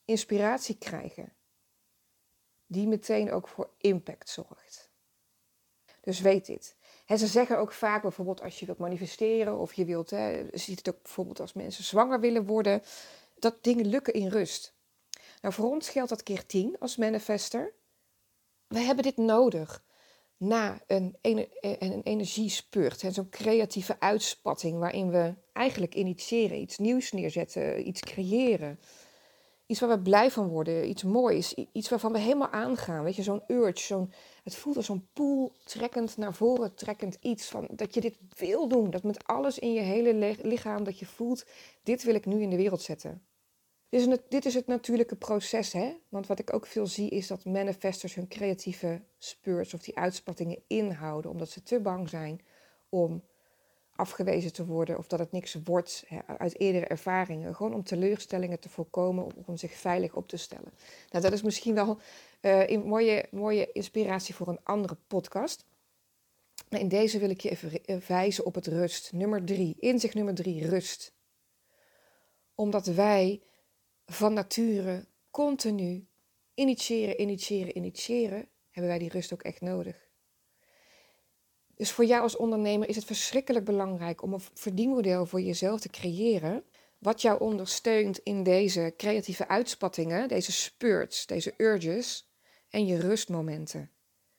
inspiratie 0.04 0.78
krijgen. 0.78 1.32
Die 2.66 2.86
meteen 2.86 3.32
ook 3.32 3.48
voor 3.48 3.70
impact 3.76 4.28
zorgt. 4.28 4.90
Dus 6.00 6.20
weet 6.20 6.46
dit. 6.46 6.76
Ze 7.06 7.26
zeggen 7.26 7.58
ook 7.58 7.72
vaak 7.72 8.02
bijvoorbeeld 8.02 8.42
als 8.42 8.60
je 8.60 8.66
wilt 8.66 8.78
manifesteren 8.78 9.58
of 9.58 9.72
je 9.72 9.84
wilt, 9.84 10.10
hè, 10.10 10.46
ziet 10.52 10.78
het 10.78 10.88
ook 10.88 11.02
bijvoorbeeld 11.02 11.40
als 11.40 11.52
mensen 11.52 11.84
zwanger 11.84 12.20
willen 12.20 12.46
worden, 12.46 12.82
dat 13.38 13.64
dingen 13.64 13.86
lukken 13.86 14.12
in 14.12 14.28
rust. 14.28 14.76
Nou, 15.40 15.54
voor 15.54 15.70
ons 15.70 15.88
geldt 15.88 16.10
dat 16.10 16.22
keer 16.22 16.46
10 16.46 16.76
als 16.78 16.96
manifester. 16.96 17.74
We 18.66 18.78
hebben 18.78 19.04
dit 19.04 19.16
nodig 19.16 19.82
na 20.36 20.80
een, 20.86 21.16
een, 21.20 21.48
een 21.60 22.02
energiespurt, 22.02 23.04
zo'n 23.08 23.28
creatieve 23.28 24.00
uitspatting 24.00 24.78
waarin 24.78 25.10
we 25.10 25.34
eigenlijk 25.52 25.94
initiëren, 25.94 26.60
iets 26.60 26.78
nieuws 26.78 27.12
neerzetten, 27.12 27.88
iets 27.88 28.00
creëren. 28.00 28.78
Iets 29.66 29.80
waar 29.80 29.88
we 29.88 30.00
blij 30.00 30.30
van 30.30 30.48
worden, 30.48 30.88
iets 30.88 31.02
moois, 31.02 31.54
iets 31.72 31.88
waarvan 31.88 32.12
we 32.12 32.18
helemaal 32.18 32.50
aangaan. 32.50 33.04
Weet 33.04 33.16
je, 33.16 33.22
zo'n 33.22 33.42
urge, 33.46 33.80
zo'n, 33.80 34.12
het 34.44 34.54
voelt 34.54 34.76
als 34.76 34.86
zo'n 34.86 35.08
poel 35.12 35.52
trekkend 35.64 36.16
naar 36.16 36.34
voren, 36.34 36.74
trekkend 36.74 37.16
iets 37.20 37.46
van 37.46 37.68
dat 37.72 37.94
je 37.94 38.00
dit 38.00 38.18
wil 38.36 38.68
doen. 38.68 38.90
Dat 38.90 39.02
met 39.02 39.24
alles 39.24 39.58
in 39.58 39.72
je 39.72 39.80
hele 39.80 40.36
lichaam, 40.42 40.84
dat 40.84 40.98
je 40.98 41.06
voelt, 41.06 41.46
dit 41.82 42.02
wil 42.02 42.14
ik 42.14 42.26
nu 42.26 42.42
in 42.42 42.50
de 42.50 42.56
wereld 42.56 42.82
zetten. 42.82 43.27
Dit 43.88 44.00
is, 44.00 44.06
het, 44.06 44.22
dit 44.28 44.44
is 44.44 44.54
het 44.54 44.66
natuurlijke 44.66 45.16
proces, 45.16 45.72
hè? 45.72 45.96
Want 46.08 46.26
wat 46.26 46.38
ik 46.38 46.54
ook 46.54 46.66
veel 46.66 46.86
zie 46.86 47.10
is 47.10 47.26
dat 47.26 47.44
manifestors 47.44 48.14
hun 48.14 48.28
creatieve 48.28 49.02
spurts 49.18 49.74
of 49.74 49.80
die 49.80 49.96
uitspattingen 49.96 50.62
inhouden, 50.66 51.30
omdat 51.30 51.50
ze 51.50 51.62
te 51.62 51.80
bang 51.80 52.08
zijn 52.08 52.40
om 52.88 53.22
afgewezen 53.98 54.52
te 54.52 54.66
worden 54.66 54.98
of 54.98 55.06
dat 55.06 55.18
het 55.18 55.32
niks 55.32 55.56
wordt 55.64 56.04
hè, 56.06 56.18
uit 56.26 56.60
eerdere 56.60 56.86
ervaringen. 56.86 57.54
Gewoon 57.54 57.74
om 57.74 57.84
teleurstellingen 57.84 58.60
te 58.60 58.68
voorkomen 58.68 59.46
om 59.46 59.56
zich 59.56 59.72
veilig 59.72 60.14
op 60.14 60.28
te 60.28 60.36
stellen. 60.36 60.72
Nou, 61.10 61.24
dat 61.24 61.32
is 61.32 61.42
misschien 61.42 61.74
wel 61.74 61.98
uh, 62.40 62.68
een 62.68 62.80
mooie, 62.80 63.26
mooie 63.30 63.72
inspiratie 63.72 64.34
voor 64.34 64.48
een 64.48 64.60
andere 64.62 64.96
podcast. 65.06 65.64
In 66.68 66.88
deze 66.88 67.18
wil 67.18 67.30
ik 67.30 67.40
je 67.40 67.50
even 67.50 68.02
wijzen 68.08 68.44
op 68.44 68.54
het 68.54 68.66
rust. 68.66 69.12
Nummer 69.12 69.44
drie, 69.44 69.76
inzicht 69.78 70.14
nummer 70.14 70.34
drie, 70.34 70.68
rust. 70.68 71.12
Omdat 72.54 72.86
wij 72.86 73.42
van 74.10 74.32
nature 74.32 75.06
continu 75.30 76.06
initiëren, 76.54 77.20
initiëren, 77.20 77.76
initiëren, 77.76 78.48
hebben 78.70 78.90
wij 78.90 78.98
die 78.98 79.08
rust 79.10 79.32
ook 79.32 79.42
echt 79.42 79.60
nodig. 79.60 80.06
Dus 81.74 81.92
voor 81.92 82.04
jou 82.04 82.22
als 82.22 82.36
ondernemer 82.36 82.88
is 82.88 82.96
het 82.96 83.04
verschrikkelijk 83.04 83.64
belangrijk 83.64 84.22
om 84.22 84.32
een 84.32 84.40
verdienmodel 84.54 85.26
voor 85.26 85.40
jezelf 85.40 85.80
te 85.80 85.88
creëren, 85.88 86.64
wat 86.98 87.22
jou 87.22 87.40
ondersteunt 87.40 88.18
in 88.18 88.42
deze 88.42 88.94
creatieve 88.96 89.48
uitspattingen, 89.48 90.28
deze 90.28 90.52
spurts, 90.52 91.26
deze 91.26 91.54
urges 91.56 92.28
en 92.68 92.86
je 92.86 92.98
rustmomenten, 93.00 93.90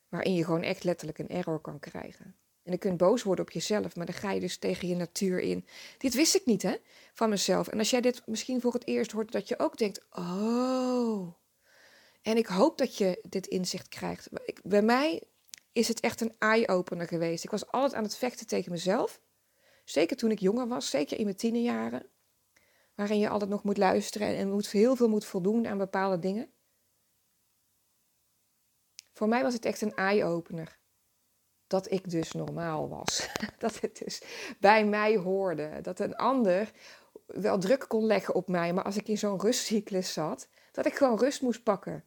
waarin 0.10 0.34
je 0.34 0.46
gewoon 0.46 0.64
echt 0.64 0.84
letterlijk 0.84 1.18
een 1.18 1.30
error 1.30 1.60
kan 1.60 1.80
krijgen. 1.80 2.36
En 2.70 2.76
je 2.76 2.82
kunt 2.82 2.98
boos 2.98 3.24
worden 3.24 3.46
op 3.46 3.52
jezelf, 3.52 3.96
maar 3.96 4.06
dan 4.06 4.16
ga 4.16 4.32
je 4.32 4.40
dus 4.40 4.58
tegen 4.58 4.88
je 4.88 4.96
natuur 4.96 5.40
in. 5.40 5.66
Dit 5.98 6.14
wist 6.14 6.36
ik 6.36 6.46
niet, 6.46 6.62
hè, 6.62 6.76
van 7.14 7.30
mezelf. 7.30 7.68
En 7.68 7.78
als 7.78 7.90
jij 7.90 8.02
dit 8.02 8.22
misschien 8.26 8.62
voor 8.62 8.74
het 8.74 8.88
eerst 8.88 9.12
hoort, 9.12 9.32
dat 9.32 9.48
je 9.48 9.60
ook 9.60 9.78
denkt: 9.78 10.06
oh. 10.12 11.34
En 12.22 12.38
ik 12.38 12.48
hoop 12.48 12.78
dat 12.78 12.98
je 12.98 13.20
dit 13.24 13.48
inzicht 13.48 13.88
krijgt. 13.88 14.30
bij 14.64 14.82
mij 14.82 15.24
is 15.72 15.88
het 15.88 16.00
echt 16.00 16.22
een 16.22 16.36
eye-opener 16.40 17.08
geweest. 17.08 17.44
Ik 17.44 17.50
was 17.50 17.72
altijd 17.72 17.94
aan 17.94 18.04
het 18.04 18.18
vechten 18.18 18.48
tegen 18.48 18.72
mezelf. 18.72 19.22
Zeker 19.84 20.18
toen 20.18 20.32
ik 20.32 20.40
jonger 20.40 20.68
was, 20.68 20.90
zeker 20.90 21.18
in 21.18 21.24
mijn 21.24 21.36
tienerjaren. 21.36 22.10
Waarin 22.96 23.20
je 23.20 23.30
altijd 23.30 23.50
nog 23.50 23.64
moet 23.64 23.78
luisteren 23.78 24.36
en 24.36 24.50
moet, 24.50 24.72
heel 24.72 24.96
veel 24.96 25.10
moet 25.10 25.26
voldoen 25.26 25.68
aan 25.68 25.78
bepaalde 25.78 26.20
dingen. 26.20 26.52
Voor 29.14 29.28
mij 29.28 29.44
was 29.44 29.54
het 29.54 29.66
echt 29.66 29.82
een 29.82 29.96
eye-opener. 29.96 30.80
Dat 31.70 31.92
ik 31.92 32.10
dus 32.10 32.32
normaal 32.32 32.90
was. 32.90 33.30
Dat 33.58 33.80
het 33.80 34.02
dus 34.04 34.22
bij 34.60 34.86
mij 34.86 35.18
hoorde. 35.18 35.80
Dat 35.82 36.00
een 36.00 36.16
ander 36.16 36.72
wel 37.26 37.58
druk 37.58 37.86
kon 37.88 38.06
leggen 38.06 38.36
op 38.36 38.48
mij. 38.48 38.74
Maar 38.74 38.84
als 38.84 38.98
ik 38.98 39.08
in 39.08 39.18
zo'n 39.18 39.42
rustcyclus 39.42 40.14
zat, 40.14 40.48
dat 40.72 40.86
ik 40.86 40.96
gewoon 40.96 41.20
rust 41.20 41.42
moest 41.42 41.64
pakken. 41.64 42.04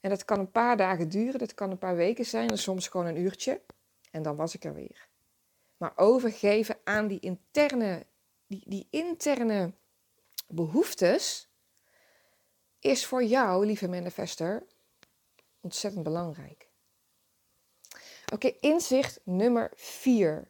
En 0.00 0.10
dat 0.10 0.24
kan 0.24 0.38
een 0.38 0.50
paar 0.50 0.76
dagen 0.76 1.08
duren, 1.08 1.38
dat 1.38 1.54
kan 1.54 1.70
een 1.70 1.78
paar 1.78 1.96
weken 1.96 2.24
zijn, 2.24 2.50
en 2.50 2.58
soms 2.58 2.88
gewoon 2.88 3.06
een 3.06 3.20
uurtje. 3.20 3.60
En 4.10 4.22
dan 4.22 4.36
was 4.36 4.54
ik 4.54 4.64
er 4.64 4.74
weer. 4.74 5.08
Maar 5.76 5.92
overgeven 5.96 6.76
aan 6.84 7.06
die 7.06 7.20
interne, 7.20 8.06
die, 8.46 8.62
die 8.66 8.86
interne 8.90 9.72
behoeftes 10.48 11.48
is 12.78 13.06
voor 13.06 13.24
jou, 13.24 13.66
lieve 13.66 13.88
manifester, 13.88 14.66
ontzettend 15.60 16.04
belangrijk. 16.04 16.63
Oké, 18.34 18.52
inzicht 18.60 19.20
nummer 19.24 19.70
4. 19.74 20.48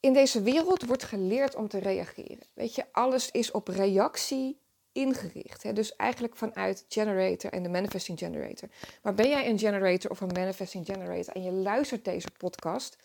In 0.00 0.12
deze 0.12 0.42
wereld 0.42 0.84
wordt 0.84 1.02
geleerd 1.02 1.54
om 1.54 1.68
te 1.68 1.78
reageren. 1.78 2.46
Weet 2.54 2.74
je, 2.74 2.84
alles 2.92 3.30
is 3.30 3.50
op 3.50 3.68
reactie 3.68 4.58
ingericht. 4.92 5.62
Hè? 5.62 5.72
Dus 5.72 5.96
eigenlijk 5.96 6.36
vanuit 6.36 6.84
generator 6.88 7.52
en 7.52 7.62
de 7.62 7.68
manifesting 7.68 8.18
generator. 8.18 8.68
Maar 9.02 9.14
ben 9.14 9.28
jij 9.28 9.48
een 9.48 9.58
generator 9.58 10.10
of 10.10 10.20
een 10.20 10.32
manifesting 10.32 10.86
generator 10.86 11.34
en 11.34 11.42
je 11.42 11.52
luistert 11.52 12.04
deze 12.04 12.30
podcast, 12.38 12.96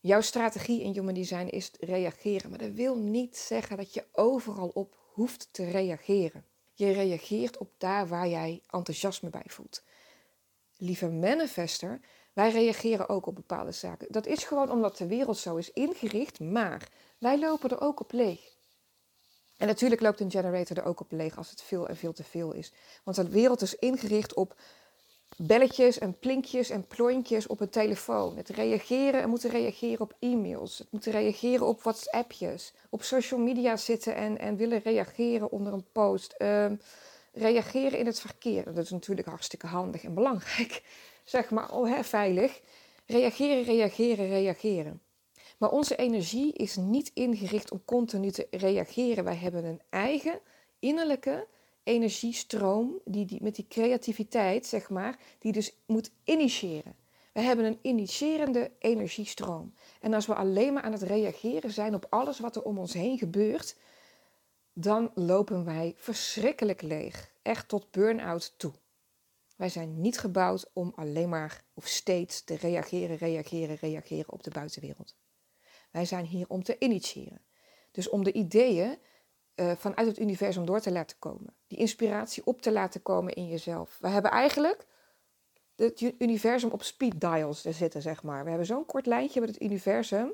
jouw 0.00 0.20
strategie 0.20 0.82
in 0.82 0.92
Human 0.92 1.14
Design 1.14 1.46
is 1.46 1.70
reageren. 1.80 2.50
Maar 2.50 2.58
dat 2.58 2.72
wil 2.72 2.96
niet 2.96 3.36
zeggen 3.36 3.76
dat 3.76 3.94
je 3.94 4.04
overal 4.12 4.70
op 4.74 4.96
hoeft 5.12 5.48
te 5.50 5.70
reageren. 5.70 6.44
Je 6.72 6.90
reageert 6.90 7.58
op 7.58 7.70
daar 7.78 8.08
waar 8.08 8.28
jij 8.28 8.62
enthousiasme 8.66 9.30
bij 9.30 9.44
voelt. 9.46 9.82
Lieve 10.76 11.08
manifester, 11.08 12.00
wij 12.32 12.50
reageren 12.50 13.08
ook 13.08 13.26
op 13.26 13.34
bepaalde 13.34 13.72
zaken. 13.72 14.06
Dat 14.10 14.26
is 14.26 14.44
gewoon 14.44 14.70
omdat 14.70 14.96
de 14.96 15.06
wereld 15.06 15.38
zo 15.38 15.56
is 15.56 15.72
ingericht, 15.72 16.40
maar 16.40 16.88
wij 17.18 17.38
lopen 17.38 17.70
er 17.70 17.80
ook 17.80 18.00
op 18.00 18.12
leeg. 18.12 18.40
En 19.56 19.66
natuurlijk 19.66 20.00
loopt 20.00 20.20
een 20.20 20.30
generator 20.30 20.76
er 20.76 20.84
ook 20.84 21.00
op 21.00 21.12
leeg 21.12 21.36
als 21.36 21.50
het 21.50 21.62
veel 21.62 21.88
en 21.88 21.96
veel 21.96 22.12
te 22.12 22.24
veel 22.24 22.52
is. 22.52 22.72
Want 23.04 23.16
de 23.16 23.28
wereld 23.28 23.62
is 23.62 23.74
ingericht 23.74 24.34
op 24.34 24.54
belletjes 25.36 25.98
en 25.98 26.18
plinkjes 26.18 26.70
en 26.70 26.86
plontjes 26.86 27.46
op 27.46 27.60
een 27.60 27.68
telefoon. 27.68 28.36
Het 28.36 28.48
reageren, 28.48 29.20
het 29.20 29.28
moeten 29.28 29.50
reageren 29.50 30.00
op 30.00 30.14
e-mails. 30.18 30.78
Het 30.78 30.90
moeten 30.90 31.12
reageren 31.12 31.66
op 31.66 31.82
WhatsAppjes. 31.82 32.72
Op 32.90 33.02
social 33.02 33.40
media 33.40 33.76
zitten 33.76 34.14
en, 34.14 34.38
en 34.38 34.56
willen 34.56 34.80
reageren 34.82 35.50
onder 35.50 35.72
een 35.72 35.86
post. 35.92 36.32
Ehm, 36.32 36.74
reageren 37.32 37.98
in 37.98 38.06
het 38.06 38.20
verkeer. 38.20 38.64
Dat 38.64 38.84
is 38.84 38.90
natuurlijk 38.90 39.28
hartstikke 39.28 39.66
handig 39.66 40.04
en 40.04 40.14
belangrijk. 40.14 40.82
Zeg 41.24 41.50
maar, 41.50 41.72
oh, 41.72 41.94
hè, 41.94 42.04
veilig. 42.04 42.60
Reageren, 43.06 43.64
reageren, 43.64 44.28
reageren. 44.28 45.02
Maar 45.58 45.70
onze 45.70 45.96
energie 45.96 46.52
is 46.52 46.76
niet 46.76 47.10
ingericht 47.14 47.70
om 47.70 47.84
continu 47.84 48.30
te 48.30 48.46
reageren. 48.50 49.24
Wij 49.24 49.36
hebben 49.36 49.64
een 49.64 49.80
eigen 49.90 50.40
innerlijke 50.78 51.46
energiestroom, 51.82 53.00
die, 53.04 53.26
die, 53.26 53.42
met 53.42 53.54
die 53.54 53.66
creativiteit, 53.68 54.66
zeg 54.66 54.90
maar, 54.90 55.18
die 55.38 55.52
dus 55.52 55.76
moet 55.86 56.10
initiëren. 56.24 56.94
We 57.32 57.40
hebben 57.40 57.64
een 57.64 57.78
initiërende 57.82 58.70
energiestroom. 58.78 59.74
En 60.00 60.14
als 60.14 60.26
we 60.26 60.34
alleen 60.34 60.72
maar 60.72 60.82
aan 60.82 60.92
het 60.92 61.02
reageren 61.02 61.70
zijn 61.70 61.94
op 61.94 62.06
alles 62.10 62.38
wat 62.38 62.56
er 62.56 62.62
om 62.62 62.78
ons 62.78 62.92
heen 62.92 63.18
gebeurt, 63.18 63.76
dan 64.80 65.10
lopen 65.14 65.64
wij 65.64 65.94
verschrikkelijk 65.96 66.82
leeg. 66.82 67.32
Echt 67.42 67.68
tot 67.68 67.90
burn-out 67.90 68.58
toe. 68.58 68.72
Wij 69.56 69.68
zijn 69.68 70.00
niet 70.00 70.18
gebouwd 70.18 70.70
om 70.72 70.92
alleen 70.96 71.28
maar 71.28 71.64
of 71.74 71.86
steeds 71.86 72.44
te 72.44 72.56
reageren, 72.56 73.16
reageren, 73.16 73.76
reageren 73.76 74.32
op 74.32 74.42
de 74.42 74.50
buitenwereld. 74.50 75.14
Wij 75.90 76.04
zijn 76.04 76.24
hier 76.24 76.48
om 76.48 76.62
te 76.62 76.76
initiëren. 76.78 77.44
Dus 77.90 78.08
om 78.08 78.24
de 78.24 78.32
ideeën 78.32 78.98
uh, 79.54 79.72
vanuit 79.76 80.06
het 80.06 80.18
universum 80.18 80.64
door 80.64 80.80
te 80.80 80.92
laten 80.92 81.18
komen. 81.18 81.54
Die 81.66 81.78
inspiratie 81.78 82.46
op 82.46 82.62
te 82.62 82.72
laten 82.72 83.02
komen 83.02 83.32
in 83.32 83.48
jezelf. 83.48 83.98
We 84.00 84.08
hebben 84.08 84.30
eigenlijk 84.30 84.86
het 85.76 86.14
universum 86.18 86.70
op 86.70 86.82
speed 86.82 87.20
dials 87.20 87.62
zitten, 87.62 88.02
zeg 88.02 88.22
maar. 88.22 88.42
We 88.42 88.48
hebben 88.48 88.66
zo'n 88.66 88.86
kort 88.86 89.06
lijntje 89.06 89.40
met 89.40 89.48
het 89.48 89.62
universum. 89.62 90.32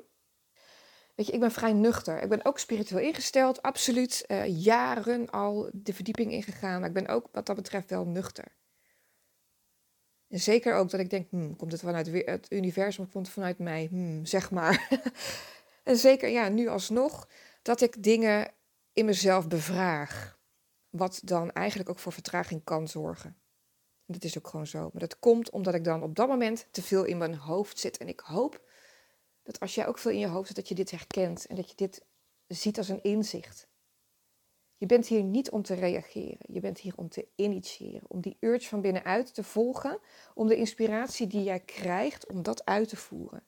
Weet 1.17 1.25
je, 1.27 1.31
ik 1.31 1.39
ben 1.39 1.51
vrij 1.51 1.73
nuchter. 1.73 2.21
Ik 2.21 2.29
ben 2.29 2.45
ook 2.45 2.59
spiritueel 2.59 3.07
ingesteld, 3.07 3.61
absoluut. 3.61 4.25
Uh, 4.27 4.63
jaren 4.63 5.29
al 5.29 5.69
de 5.73 5.93
verdieping 5.93 6.31
ingegaan. 6.31 6.79
Maar 6.79 6.89
ik 6.89 6.95
ben 6.95 7.07
ook 7.07 7.27
wat 7.31 7.45
dat 7.45 7.55
betreft 7.55 7.89
wel 7.89 8.05
nuchter. 8.05 8.45
En 10.27 10.39
zeker 10.39 10.75
ook 10.75 10.89
dat 10.89 10.99
ik 10.99 11.09
denk, 11.09 11.29
hmm, 11.29 11.55
komt 11.55 11.71
het 11.71 11.81
vanuit 11.81 12.07
het 12.25 12.51
universum 12.51 13.03
of 13.03 13.11
komt 13.11 13.25
het 13.25 13.35
vanuit 13.35 13.59
mij? 13.59 13.87
Hmm, 13.89 14.25
zeg 14.25 14.51
maar. 14.51 14.87
en 15.83 15.97
zeker, 15.97 16.29
ja, 16.29 16.49
nu 16.49 16.67
alsnog, 16.67 17.27
dat 17.61 17.81
ik 17.81 18.03
dingen 18.03 18.51
in 18.93 19.05
mezelf 19.05 19.47
bevraag. 19.47 20.39
Wat 20.89 21.21
dan 21.23 21.51
eigenlijk 21.51 21.89
ook 21.89 21.99
voor 21.99 22.11
vertraging 22.11 22.63
kan 22.63 22.87
zorgen. 22.87 23.37
Dat 24.05 24.23
is 24.23 24.37
ook 24.37 24.47
gewoon 24.47 24.67
zo. 24.67 24.79
Maar 24.79 25.01
dat 25.01 25.19
komt 25.19 25.49
omdat 25.49 25.73
ik 25.73 25.83
dan 25.83 26.03
op 26.03 26.15
dat 26.15 26.27
moment 26.27 26.67
te 26.71 26.81
veel 26.81 27.03
in 27.03 27.17
mijn 27.17 27.35
hoofd 27.35 27.79
zit. 27.79 27.97
En 27.97 28.07
ik 28.07 28.19
hoop 28.19 28.66
dat 29.47 29.59
als 29.59 29.75
jij 29.75 29.87
ook 29.87 29.97
veel 29.97 30.11
in 30.11 30.19
je 30.19 30.27
hoofd 30.27 30.47
zit, 30.47 30.55
dat 30.55 30.67
je 30.67 30.75
dit 30.75 30.91
herkent 30.91 31.45
en 31.45 31.55
dat 31.55 31.69
je 31.69 31.75
dit 31.75 32.05
ziet 32.47 32.77
als 32.77 32.89
een 32.89 33.03
inzicht. 33.03 33.67
Je 34.77 34.85
bent 34.85 35.07
hier 35.07 35.23
niet 35.23 35.49
om 35.49 35.61
te 35.61 35.73
reageren. 35.73 36.45
Je 36.47 36.59
bent 36.59 36.79
hier 36.79 36.93
om 36.95 37.09
te 37.09 37.27
initiëren. 37.35 38.01
Om 38.07 38.21
die 38.21 38.37
urge 38.39 38.67
van 38.67 38.81
binnenuit 38.81 39.33
te 39.33 39.43
volgen. 39.43 39.99
Om 40.33 40.47
de 40.47 40.55
inspiratie 40.55 41.27
die 41.27 41.43
jij 41.43 41.59
krijgt, 41.59 42.27
om 42.27 42.43
dat 42.43 42.65
uit 42.65 42.89
te 42.89 42.95
voeren. 42.95 43.43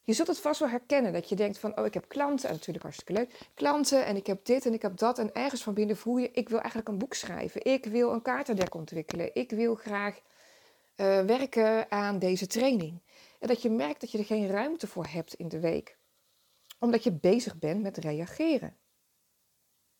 Je 0.00 0.12
zult 0.12 0.28
het 0.28 0.38
vast 0.38 0.60
wel 0.60 0.68
herkennen 0.68 1.12
dat 1.12 1.28
je 1.28 1.36
denkt 1.36 1.58
van, 1.58 1.78
oh 1.78 1.86
ik 1.86 1.94
heb 1.94 2.08
klanten, 2.08 2.48
en 2.48 2.54
natuurlijk 2.54 2.84
hartstikke 2.84 3.12
leuk, 3.12 3.50
klanten 3.54 4.04
en 4.04 4.16
ik 4.16 4.26
heb 4.26 4.44
dit 4.44 4.66
en 4.66 4.72
ik 4.72 4.82
heb 4.82 4.96
dat. 4.96 5.18
En 5.18 5.34
ergens 5.34 5.62
van 5.62 5.74
binnen 5.74 5.96
voel 5.96 6.16
je, 6.16 6.30
ik 6.30 6.48
wil 6.48 6.58
eigenlijk 6.58 6.88
een 6.88 6.98
boek 6.98 7.14
schrijven. 7.14 7.64
Ik 7.64 7.84
wil 7.84 8.12
een 8.12 8.22
kaartendek 8.22 8.74
ontwikkelen. 8.74 9.34
Ik 9.34 9.50
wil 9.50 9.74
graag 9.74 10.14
uh, 10.16 11.20
werken 11.20 11.90
aan 11.90 12.18
deze 12.18 12.46
training. 12.46 13.00
En 13.40 13.48
dat 13.48 13.62
je 13.62 13.70
merkt 13.70 14.00
dat 14.00 14.10
je 14.10 14.18
er 14.18 14.24
geen 14.24 14.46
ruimte 14.46 14.86
voor 14.86 15.06
hebt 15.06 15.34
in 15.34 15.48
de 15.48 15.60
week. 15.60 15.98
Omdat 16.78 17.04
je 17.04 17.12
bezig 17.12 17.58
bent 17.58 17.82
met 17.82 17.96
reageren. 17.96 18.78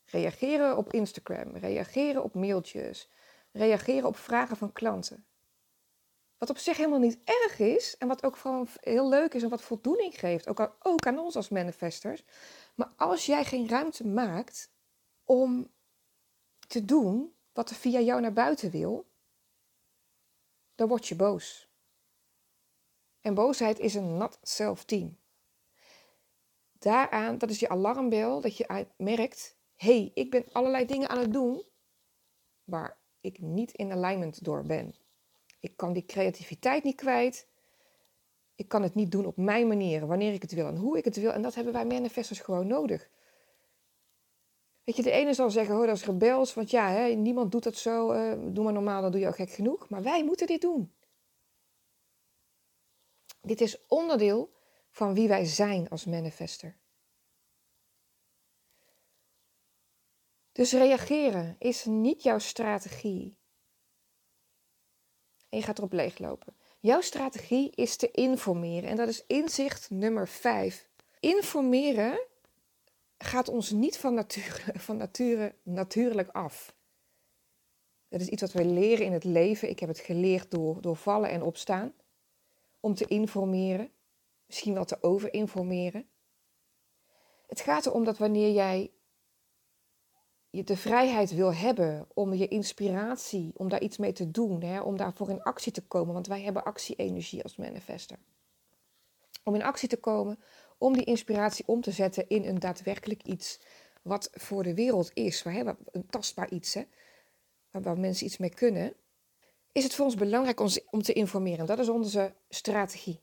Reageren 0.05 0.77
op 0.77 0.93
Instagram, 0.93 1.57
reageren 1.57 2.23
op 2.23 2.35
mailtjes, 2.35 3.11
reageren 3.53 4.09
op 4.09 4.17
vragen 4.17 4.57
van 4.57 4.73
klanten. 4.73 5.27
Wat 6.39 6.51
op 6.51 6.59
zich 6.59 6.77
helemaal 6.77 6.99
niet 6.99 7.21
erg 7.25 7.59
is 7.59 7.97
en 7.97 8.09
wat 8.09 8.25
ook 8.25 8.37
gewoon 8.37 8.69
heel 8.81 9.09
leuk 9.09 9.35
is 9.35 9.43
en 9.43 9.49
wat 9.49 9.63
voldoening 9.63 10.19
geeft, 10.19 10.49
ook 10.49 10.61
aan, 10.61 10.73
ook 10.79 11.07
aan 11.07 11.19
ons 11.19 11.37
als 11.37 11.49
manifestors. 11.49 12.25
Maar 12.75 12.93
als 12.97 13.27
jij 13.27 13.45
geen 13.45 13.69
ruimte 13.69 14.07
maakt 14.07 14.73
om 15.25 15.73
te 16.67 16.85
doen 16.85 17.35
wat 17.53 17.71
er 17.71 17.77
via 17.77 18.01
jou 18.01 18.21
naar 18.21 18.33
buiten 18.33 18.71
wil, 18.71 19.11
dan 20.75 20.89
word 20.89 21.09
je 21.09 21.17
boos. 21.17 21.70
En 23.21 23.35
boosheid 23.35 23.79
is 23.79 23.95
een 23.95 24.17
nat 24.17 24.39
self-team. 24.43 25.19
Daaraan, 26.73 27.39
dat 27.39 27.51
is 27.51 27.61
je 27.61 27.69
alarmbel, 27.69 28.41
dat 28.41 28.57
je 28.57 28.87
merkt, 28.97 29.57
hey, 29.77 30.11
ik 30.15 30.31
ben 30.31 30.45
allerlei 30.53 30.87
dingen 30.87 31.09
aan 31.09 31.19
het 31.19 31.33
doen 31.33 31.63
waar 32.65 32.99
ik 33.21 33.41
niet 33.41 33.73
in 33.73 33.93
alignment 33.93 34.45
door 34.45 34.65
ben. 34.65 34.95
Ik 35.61 35.77
kan 35.77 35.93
die 35.93 36.05
creativiteit 36.05 36.85
niet 36.85 36.95
kwijt. 36.95 37.49
Ik 38.55 38.69
kan 38.69 38.83
het 38.83 38.95
niet 38.95 39.11
doen 39.11 39.27
op 39.27 39.37
mijn 39.37 39.69
manier, 39.69 40.07
wanneer 40.07 40.33
ik 40.33 40.43
het 40.43 40.53
wil 40.53 40.67
en 40.67 40.77
hoe 40.77 40.99
ik 40.99 41.05
het 41.05 41.17
wil. 41.17 41.33
En 41.33 41.43
dat 41.43 41.55
hebben 41.55 41.73
wij 41.73 41.87
manifestors 41.87 42.41
gewoon 42.41 42.67
nodig. 42.67 43.11
Weet 44.85 44.97
je, 44.97 45.03
de 45.03 45.11
ene 45.11 45.35
zal 45.35 45.51
zeggen, 45.51 45.79
oh, 45.79 45.87
dat 45.87 45.97
is 45.97 46.05
rebels, 46.05 46.55
want 46.55 46.71
ja, 46.71 46.89
hè, 46.91 47.09
niemand 47.09 47.53
doet 47.53 47.63
dat 47.63 47.77
zo. 47.77 48.13
Uh, 48.13 48.33
doe 48.55 48.65
maar 48.65 48.73
normaal, 48.73 49.03
dan 49.03 49.11
doe 49.11 49.21
je 49.21 49.27
ook 49.27 49.35
gek 49.35 49.51
genoeg. 49.51 49.89
Maar 49.89 50.03
wij 50.03 50.25
moeten 50.25 50.47
dit 50.47 50.61
doen. 50.61 50.93
Dit 53.41 53.61
is 53.61 53.87
onderdeel 53.87 54.53
van 54.91 55.15
wie 55.15 55.29
wij 55.29 55.45
zijn 55.45 55.89
als 55.89 56.05
manifester. 56.05 56.77
Dus 60.53 60.73
reageren 60.73 61.57
is 61.59 61.85
niet 61.85 62.23
jouw 62.23 62.39
strategie. 62.39 63.39
En 65.49 65.59
je 65.59 65.65
gaat 65.65 65.79
erop 65.79 65.93
leeglopen. 65.93 66.57
Jouw 66.81 67.01
strategie 67.01 67.71
is 67.71 67.97
te 67.97 68.11
informeren. 68.11 68.91
En 68.91 68.97
dat 68.97 69.09
is 69.09 69.25
inzicht 69.27 69.91
nummer 69.91 70.29
5. 70.29 70.89
Informeren 71.21 72.27
gaat 73.19 73.49
ons 73.49 73.71
niet 73.71 73.99
van 73.99 74.15
nature, 74.15 74.79
van 74.87 74.97
nature 74.97 75.55
natuurlijk 75.63 76.29
af. 76.29 76.75
Dat 78.09 78.21
is 78.21 78.29
iets 78.29 78.43
wat 78.43 78.53
we 78.53 78.65
leren 78.65 79.05
in 79.05 79.13
het 79.13 79.25
leven. 79.25 79.71
Ik 79.71 79.81
heb 79.81 79.89
het 79.89 79.99
geleerd 79.99 80.51
door, 80.51 80.81
door 80.81 80.97
vallen 80.97 81.31
en 81.31 81.43
opstaan. 81.43 81.95
Om 82.81 82.95
te 82.95 83.07
informeren. 83.07 83.91
Misschien 84.47 84.75
wel 84.75 84.85
te 84.85 85.03
overinformeren. 85.03 86.09
Het 87.47 87.61
gaat 87.61 87.87
erom 87.87 88.05
dat 88.05 88.19
wanneer 88.19 88.53
jij 88.53 88.93
je 90.51 90.65
de 90.65 90.77
vrijheid 90.77 91.35
wil 91.35 91.55
hebben 91.55 92.07
om 92.15 92.35
je 92.35 92.49
inspiratie, 92.49 93.53
om 93.55 93.69
daar 93.69 93.81
iets 93.81 93.97
mee 93.97 94.13
te 94.13 94.31
doen, 94.31 94.63
hè, 94.63 94.81
om 94.81 94.97
daarvoor 94.97 95.31
in 95.31 95.43
actie 95.43 95.73
te 95.73 95.87
komen, 95.87 96.15
want 96.15 96.27
wij 96.27 96.43
hebben 96.43 96.65
actie-energie 96.65 97.43
als 97.43 97.57
manifester. 97.57 98.19
Om 99.45 99.55
in 99.55 99.63
actie 99.63 99.89
te 99.89 99.97
komen, 99.97 100.39
om 100.79 100.93
die 100.93 101.05
inspiratie 101.05 101.67
om 101.67 101.81
te 101.81 101.91
zetten 101.91 102.29
in 102.29 102.45
een 102.45 102.59
daadwerkelijk 102.59 103.23
iets 103.23 103.61
wat 104.03 104.31
voor 104.33 104.63
de 104.63 104.75
wereld 104.75 105.11
is, 105.15 105.43
waar, 105.43 105.77
een 105.91 106.07
tastbaar 106.07 106.51
iets, 106.51 106.75
hè, 106.75 106.85
waar, 107.71 107.99
mensen 107.99 108.27
iets 108.27 108.39
mee 108.39 108.55
kunnen, 108.55 108.95
is 109.73 109.85
het 109.85 109.95
voor 109.95 110.05
ons 110.05 110.15
belangrijk 110.15 110.61
om 110.91 111.03
te 111.03 111.13
informeren. 111.13 111.67
Dat 111.67 111.79
is 111.79 111.89
onze 111.89 112.35
strategie. 112.49 113.21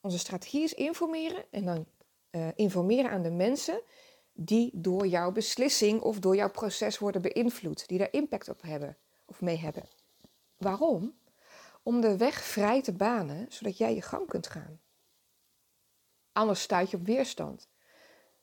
Onze 0.00 0.18
strategie 0.18 0.62
is 0.62 0.74
informeren 0.74 1.44
en 1.50 1.64
dan 1.64 1.86
uh, 2.30 2.48
informeren 2.54 3.10
aan 3.10 3.22
de 3.22 3.30
mensen 3.30 3.82
die 4.32 4.70
door 4.74 5.06
jouw 5.06 5.32
beslissing 5.32 6.00
of 6.00 6.18
door 6.18 6.36
jouw 6.36 6.50
proces 6.50 6.98
worden 6.98 7.22
beïnvloed, 7.22 7.88
die 7.88 7.98
daar 7.98 8.12
impact 8.12 8.48
op 8.48 8.62
hebben 8.62 8.96
of 9.24 9.40
mee 9.40 9.56
hebben. 9.56 9.88
Waarom? 10.56 11.18
Om 11.82 12.00
de 12.00 12.16
weg 12.16 12.42
vrij 12.42 12.82
te 12.82 12.92
banen, 12.92 13.46
zodat 13.48 13.78
jij 13.78 13.94
je 13.94 14.02
gang 14.02 14.26
kunt 14.26 14.46
gaan. 14.46 14.80
Anders 16.32 16.62
stuit 16.62 16.90
je 16.90 16.96
op 16.96 17.06
weerstand. 17.06 17.68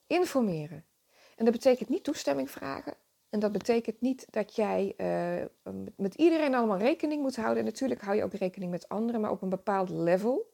Informeren. 0.08 0.86
En 1.36 1.46
dat 1.46 1.54
betekent 1.54 1.90
niet 1.90 2.04
toestemming 2.04 2.52
vragen. 2.52 2.98
En 3.36 3.42
dat 3.42 3.52
betekent 3.52 4.02
niet 4.02 4.26
dat 4.30 4.56
jij 4.56 4.94
uh, 4.98 5.74
met 5.96 6.16
iedereen 6.16 6.56
allemaal 6.56 6.78
rekening 6.78 7.22
moet 7.22 7.36
houden. 7.36 7.58
En 7.58 7.66
natuurlijk 7.66 8.02
hou 8.02 8.16
je 8.16 8.24
ook 8.24 8.34
rekening 8.34 8.72
met 8.72 8.90
anderen, 8.90 9.22
maar 9.22 9.32
op 9.32 9.42
een 9.42 9.50
bepaald 9.50 9.90
level. 9.90 10.54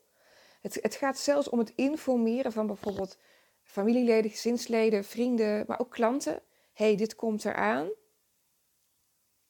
Het, 0.61 0.77
het 0.81 0.95
gaat 0.95 1.17
zelfs 1.17 1.49
om 1.49 1.59
het 1.59 1.73
informeren 1.75 2.51
van 2.51 2.67
bijvoorbeeld 2.67 3.17
familieleden, 3.63 4.31
gezinsleden, 4.31 5.03
vrienden, 5.03 5.63
maar 5.67 5.79
ook 5.79 5.91
klanten. 5.91 6.41
hey, 6.73 6.95
dit 6.95 7.15
komt 7.15 7.45
eraan. 7.45 7.89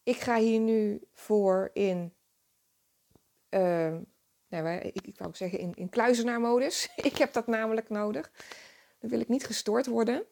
Ik 0.03 0.17
ga 0.17 0.37
hier 0.37 0.59
nu 0.59 1.01
voor 1.11 1.69
in, 1.73 2.13
uh, 3.49 3.97
nou, 4.47 4.69
ik, 4.69 5.07
ik 5.07 5.17
wou 5.17 5.29
ook 5.29 5.35
zeggen 5.35 5.59
in, 5.59 5.73
in 5.75 5.89
kluizenaarmodus. 5.89 6.89
ik 7.09 7.17
heb 7.17 7.33
dat 7.33 7.47
namelijk 7.47 7.89
nodig. 7.89 8.31
Dan 8.99 9.09
wil 9.09 9.19
ik 9.19 9.27
niet 9.27 9.45
gestoord 9.45 9.85
worden. 9.85 10.25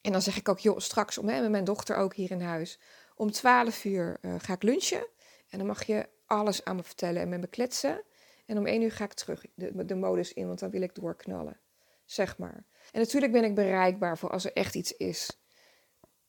En 0.00 0.12
dan 0.12 0.22
zeg 0.22 0.36
ik 0.36 0.48
ook, 0.48 0.58
joh, 0.58 0.78
straks 0.78 1.18
om, 1.18 1.28
hè, 1.28 1.40
met 1.40 1.50
mijn 1.50 1.64
dochter 1.64 1.96
ook 1.96 2.14
hier 2.14 2.30
in 2.30 2.40
huis. 2.40 2.78
Om 3.14 3.30
12 3.30 3.84
uur 3.84 4.18
uh, 4.22 4.34
ga 4.38 4.52
ik 4.52 4.62
lunchen. 4.62 5.06
En 5.48 5.58
dan 5.58 5.66
mag 5.66 5.84
je 5.84 6.08
alles 6.26 6.64
aan 6.64 6.76
me 6.76 6.82
vertellen 6.82 7.22
en 7.22 7.28
met 7.28 7.40
me 7.40 7.46
kletsen. 7.46 8.02
En 8.46 8.58
om 8.58 8.66
1 8.66 8.82
uur 8.82 8.92
ga 8.92 9.04
ik 9.04 9.12
terug 9.12 9.44
de, 9.54 9.84
de 9.84 9.94
modus 9.94 10.32
in, 10.32 10.46
want 10.46 10.58
dan 10.58 10.70
wil 10.70 10.82
ik 10.82 10.94
doorknallen. 10.94 11.60
Zeg 12.04 12.38
maar. 12.38 12.64
En 12.90 13.00
natuurlijk 13.00 13.32
ben 13.32 13.44
ik 13.44 13.54
bereikbaar 13.54 14.18
voor 14.18 14.30
als 14.30 14.44
er 14.44 14.52
echt 14.52 14.74
iets 14.74 14.92
is. 14.92 15.40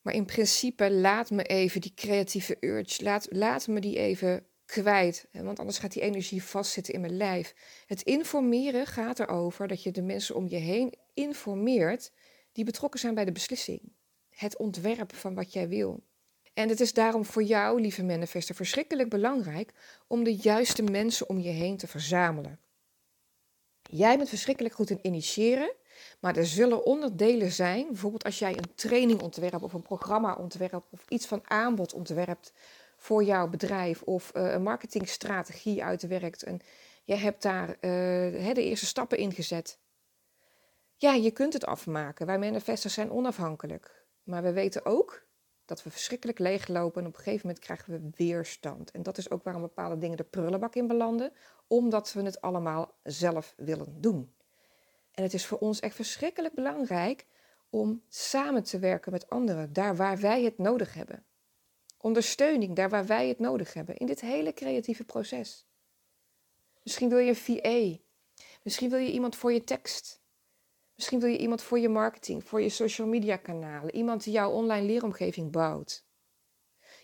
Maar 0.01 0.13
in 0.13 0.25
principe 0.25 0.91
laat 0.91 1.29
me 1.29 1.43
even 1.43 1.81
die 1.81 1.93
creatieve 1.95 2.57
urge, 2.59 3.03
laat, 3.03 3.27
laat 3.29 3.67
me 3.67 3.79
die 3.79 3.97
even 3.97 4.45
kwijt. 4.65 5.27
Want 5.31 5.59
anders 5.59 5.77
gaat 5.77 5.93
die 5.93 6.01
energie 6.01 6.43
vastzitten 6.43 6.93
in 6.93 7.01
mijn 7.01 7.17
lijf. 7.17 7.53
Het 7.85 8.01
informeren 8.01 8.85
gaat 8.85 9.19
erover 9.19 9.67
dat 9.67 9.83
je 9.83 9.91
de 9.91 10.01
mensen 10.01 10.35
om 10.35 10.47
je 10.47 10.57
heen 10.57 10.93
informeert 11.13 12.11
die 12.51 12.65
betrokken 12.65 12.99
zijn 12.99 13.13
bij 13.13 13.25
de 13.25 13.31
beslissing. 13.31 13.81
Het 14.29 14.57
ontwerp 14.57 15.15
van 15.15 15.35
wat 15.35 15.53
jij 15.53 15.67
wil. 15.67 16.03
En 16.53 16.69
het 16.69 16.79
is 16.79 16.93
daarom 16.93 17.25
voor 17.25 17.43
jou, 17.43 17.81
lieve 17.81 18.03
manifester, 18.03 18.55
verschrikkelijk 18.55 19.09
belangrijk 19.09 19.73
om 20.07 20.23
de 20.23 20.35
juiste 20.35 20.83
mensen 20.83 21.29
om 21.29 21.39
je 21.39 21.49
heen 21.49 21.77
te 21.77 21.87
verzamelen. 21.87 22.59
Jij 23.81 24.17
bent 24.17 24.29
verschrikkelijk 24.29 24.75
goed 24.75 24.89
in 24.89 24.99
initiëren, 25.01 25.73
maar 26.19 26.35
er 26.35 26.45
zullen 26.45 26.85
onderdelen 26.85 27.51
zijn, 27.51 27.87
bijvoorbeeld 27.87 28.23
als 28.23 28.39
jij 28.39 28.57
een 28.57 28.75
training 28.75 29.21
ontwerpt 29.21 29.63
of 29.63 29.73
een 29.73 29.81
programma 29.81 30.35
ontwerpt 30.35 30.87
of 30.89 31.05
iets 31.07 31.25
van 31.25 31.41
aanbod 31.49 31.93
ontwerpt 31.93 32.53
voor 32.97 33.23
jouw 33.23 33.47
bedrijf 33.47 34.01
of 34.01 34.31
uh, 34.35 34.51
een 34.51 34.63
marketingstrategie 34.63 35.83
uitwerkt 35.83 36.43
en 36.43 36.59
je 37.03 37.15
hebt 37.15 37.41
daar 37.41 37.69
uh, 37.69 38.53
de 38.53 38.63
eerste 38.63 38.85
stappen 38.85 39.17
in 39.17 39.33
gezet. 39.33 39.77
Ja, 41.01 41.13
je 41.13 41.31
kunt 41.31 41.53
het 41.53 41.65
afmaken. 41.65 42.25
Wij 42.25 42.39
manifestors 42.39 42.93
zijn 42.93 43.11
onafhankelijk. 43.11 44.05
Maar 44.23 44.43
we 44.43 44.51
weten 44.51 44.85
ook 44.85 45.25
dat 45.65 45.83
we 45.83 45.89
verschrikkelijk 45.89 46.39
leeglopen 46.39 47.01
en 47.01 47.07
op 47.07 47.13
een 47.13 47.23
gegeven 47.23 47.47
moment 47.47 47.65
krijgen 47.65 47.91
we 47.93 48.09
weerstand. 48.15 48.91
En 48.91 49.03
dat 49.03 49.17
is 49.17 49.29
ook 49.29 49.43
waarom 49.43 49.61
bepaalde 49.61 49.97
dingen 49.97 50.17
de 50.17 50.23
prullenbak 50.23 50.75
in 50.75 50.87
belanden, 50.87 51.33
omdat 51.67 52.13
we 52.13 52.21
het 52.21 52.41
allemaal 52.41 52.93
zelf 53.03 53.53
willen 53.57 54.01
doen. 54.01 54.33
En 55.11 55.23
het 55.23 55.33
is 55.33 55.45
voor 55.45 55.57
ons 55.57 55.79
echt 55.79 55.95
verschrikkelijk 55.95 56.53
belangrijk 56.53 57.25
om 57.69 58.03
samen 58.09 58.63
te 58.63 58.79
werken 58.79 59.11
met 59.11 59.29
anderen, 59.29 59.73
daar 59.73 59.95
waar 59.95 60.17
wij 60.17 60.43
het 60.43 60.57
nodig 60.57 60.93
hebben. 60.93 61.25
Ondersteuning, 61.97 62.75
daar 62.75 62.89
waar 62.89 63.05
wij 63.05 63.27
het 63.27 63.39
nodig 63.39 63.73
hebben, 63.73 63.97
in 63.97 64.05
dit 64.05 64.21
hele 64.21 64.53
creatieve 64.53 65.03
proces. 65.03 65.65
Misschien 66.83 67.09
wil 67.09 67.17
je 67.17 67.29
een 67.29 67.35
VA. 67.35 68.01
Misschien 68.63 68.89
wil 68.89 68.99
je 68.99 69.11
iemand 69.11 69.35
voor 69.35 69.53
je 69.53 69.63
tekst. 69.63 70.19
Misschien 70.99 71.19
wil 71.19 71.29
je 71.29 71.37
iemand 71.37 71.61
voor 71.61 71.79
je 71.79 71.89
marketing, 71.89 72.43
voor 72.43 72.61
je 72.61 72.69
social 72.69 73.07
media 73.07 73.35
kanalen. 73.35 73.95
Iemand 73.95 74.23
die 74.23 74.33
jouw 74.33 74.51
online 74.51 74.85
leeromgeving 74.85 75.51
bouwt. 75.51 76.05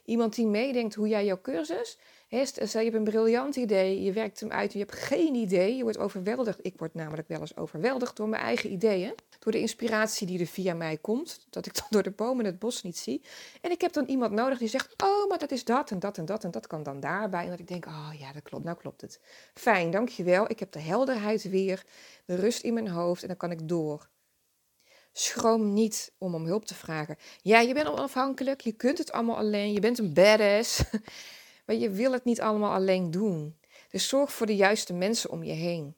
Iemand 0.06 0.36
die 0.36 0.48
meedenkt 0.48 0.96
hoe 0.96 1.08
jij 1.08 1.26
jouw 1.26 1.42
cursus 1.42 2.00
stel 2.44 2.82
je 2.82 2.90
hebt 2.90 2.96
een 2.96 3.04
briljant 3.04 3.56
idee, 3.56 4.02
je 4.02 4.12
werkt 4.12 4.40
hem 4.40 4.52
uit, 4.52 4.74
je 4.74 4.80
hebt 4.80 4.94
geen 4.94 5.36
idee, 5.36 5.76
je 5.76 5.84
wordt 5.84 5.98
overweldigd. 5.98 6.60
Ik 6.62 6.74
word 6.78 6.94
namelijk 6.94 7.28
wel 7.28 7.40
eens 7.40 7.58
overweldigd 7.58 8.16
door 8.16 8.30
mijn 8.30 8.42
eigen 8.42 8.72
ideeën, 8.72 9.14
door 9.40 9.52
de 9.52 9.60
inspiratie 9.60 10.28
die 10.28 10.40
er 10.40 10.46
via 10.46 10.74
mij 10.74 10.98
komt, 10.98 11.46
dat 11.50 11.66
ik 11.66 11.74
dan 11.76 11.86
door 11.90 12.04
de 12.04 12.12
bomen 12.12 12.46
het 12.46 12.60
bos 12.60 12.84
niet 12.84 12.98
zie. 12.98 13.22
En 13.62 13.72
ik 13.72 13.82
heb 13.82 13.94
dan 13.94 14.06
iemand 14.06 14.32
nodig 14.32 14.58
die 14.58 14.68
zegt, 14.68 15.04
oh, 15.04 15.30
maar 15.30 15.38
dat 15.38 15.52
is 15.52 15.64
dat 15.64 15.92
en 15.92 16.00
dat 16.00 16.18
en 16.18 16.26
dat 16.26 16.44
en 16.44 16.52
dat 16.52 16.68
kan 16.68 16.84
dan 16.84 17.00
daarbij. 17.00 17.44
En 17.44 17.50
dat 17.50 17.60
ik 17.60 17.68
denk, 17.68 17.86
oh 17.86 18.10
ja, 18.20 18.34
dat 18.34 18.44
klopt, 18.44 18.64
nou 18.64 18.78
klopt 18.78 19.02
het. 19.02 19.20
Fijn, 19.54 19.92
dankjewel. 19.92 20.50
Ik 20.50 20.60
heb 20.60 20.72
de 20.72 20.80
helderheid 20.80 21.50
weer, 21.50 21.84
de 22.26 22.36
rust 22.36 22.64
in 22.64 22.74
mijn 22.74 22.88
hoofd 22.88 23.22
en 23.22 23.28
dan 23.28 23.38
kan 23.38 23.52
ik 23.52 23.68
door. 23.68 24.10
Schroom 25.12 25.74
niet 25.74 26.14
om 26.18 26.36
om 26.36 26.46
hulp 26.46 26.66
te 26.66 26.76
vragen. 26.76 27.18
Ja, 27.42 27.60
je 27.60 27.74
bent 27.74 27.88
onafhankelijk, 27.88 28.62
je 28.62 28.72
kunt 28.72 28.98
het 28.98 29.12
allemaal 29.12 29.38
alleen, 29.38 29.74
je 29.74 29.80
bent 29.80 30.00
een 30.00 30.14
badass. 30.14 30.82
Maar 31.66 31.76
je 31.76 31.90
wil 31.90 32.12
het 32.12 32.24
niet 32.24 32.42
allemaal 32.42 32.74
alleen 32.74 33.12
doen. 33.12 33.60
Dus 33.90 34.08
zorg 34.08 34.34
voor 34.34 34.46
de 34.46 34.56
juiste 34.56 34.94
mensen 34.94 35.30
om 35.30 35.44
je 35.44 35.54
heen. 35.54 35.96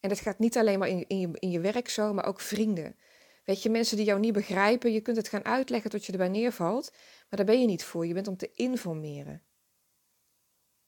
En 0.00 0.08
dat 0.08 0.20
gaat 0.20 0.38
niet 0.38 0.56
alleen 0.56 0.78
maar 0.78 0.88
in, 0.88 1.08
in, 1.38 1.50
je, 1.50 1.60
werk 1.60 1.88
zo, 1.88 2.12
maar 2.14 2.26
ook 2.26 2.40
vrienden. 2.40 2.96
Weet 3.44 3.62
je, 3.62 3.70
mensen 3.70 3.96
die 3.96 4.06
jou 4.06 4.20
niet 4.20 4.32
begrijpen, 4.32 4.92
je 4.92 5.00
kunt 5.00 5.16
het 5.16 5.28
gaan 5.28 5.44
uitleggen 5.44 5.90
tot 5.90 6.04
je 6.04 6.12
erbij 6.12 6.28
neervalt, 6.28 6.90
maar 7.28 7.38
daar 7.38 7.46
ben 7.46 7.60
je 7.60 7.66
niet 7.66 7.84
voor. 7.84 8.06
Je 8.06 8.14
bent 8.14 8.28
om 8.28 8.36
te 8.36 8.50
informeren. 8.54 9.42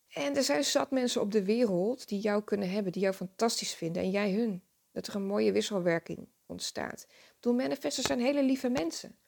En 0.09 0.37
er 0.37 0.43
zijn 0.43 0.65
zat 0.65 0.91
mensen 0.91 1.21
op 1.21 1.33
de 1.33 1.45
wereld 1.45 2.09
die 2.09 2.21
jou 2.21 2.43
kunnen 2.43 2.71
hebben, 2.71 2.93
die 2.93 3.03
jou 3.03 3.15
fantastisch 3.15 3.75
vinden 3.75 4.03
en 4.03 4.11
jij 4.11 4.33
hun. 4.33 4.63
Dat 4.93 5.07
er 5.07 5.15
een 5.15 5.27
mooie 5.27 5.53
wisselwerking 5.53 6.29
ontstaat. 6.47 7.07
Ik 7.09 7.37
bedoel, 7.41 7.81
zijn 7.91 8.21
hele 8.21 8.43
lieve 8.43 8.69
mensen. 8.69 9.19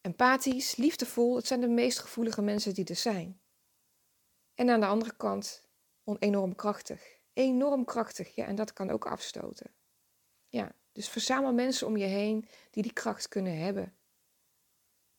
Empathisch, 0.00 0.76
liefdevol, 0.76 1.36
het 1.36 1.46
zijn 1.46 1.60
de 1.60 1.68
meest 1.68 1.98
gevoelige 1.98 2.42
mensen 2.42 2.74
die 2.74 2.84
er 2.84 2.96
zijn. 2.96 3.40
En 4.58 4.70
aan 4.70 4.80
de 4.80 4.86
andere 4.86 5.16
kant 5.16 5.62
enorm 6.18 6.54
krachtig. 6.54 7.16
Enorm 7.32 7.84
krachtig, 7.84 8.34
ja, 8.34 8.46
en 8.46 8.54
dat 8.54 8.72
kan 8.72 8.90
ook 8.90 9.06
afstoten. 9.06 9.70
Ja, 10.48 10.72
dus 10.92 11.08
verzamel 11.08 11.52
mensen 11.52 11.86
om 11.86 11.96
je 11.96 12.04
heen 12.04 12.48
die 12.70 12.82
die 12.82 12.92
kracht 12.92 13.28
kunnen 13.28 13.58
hebben. 13.58 13.94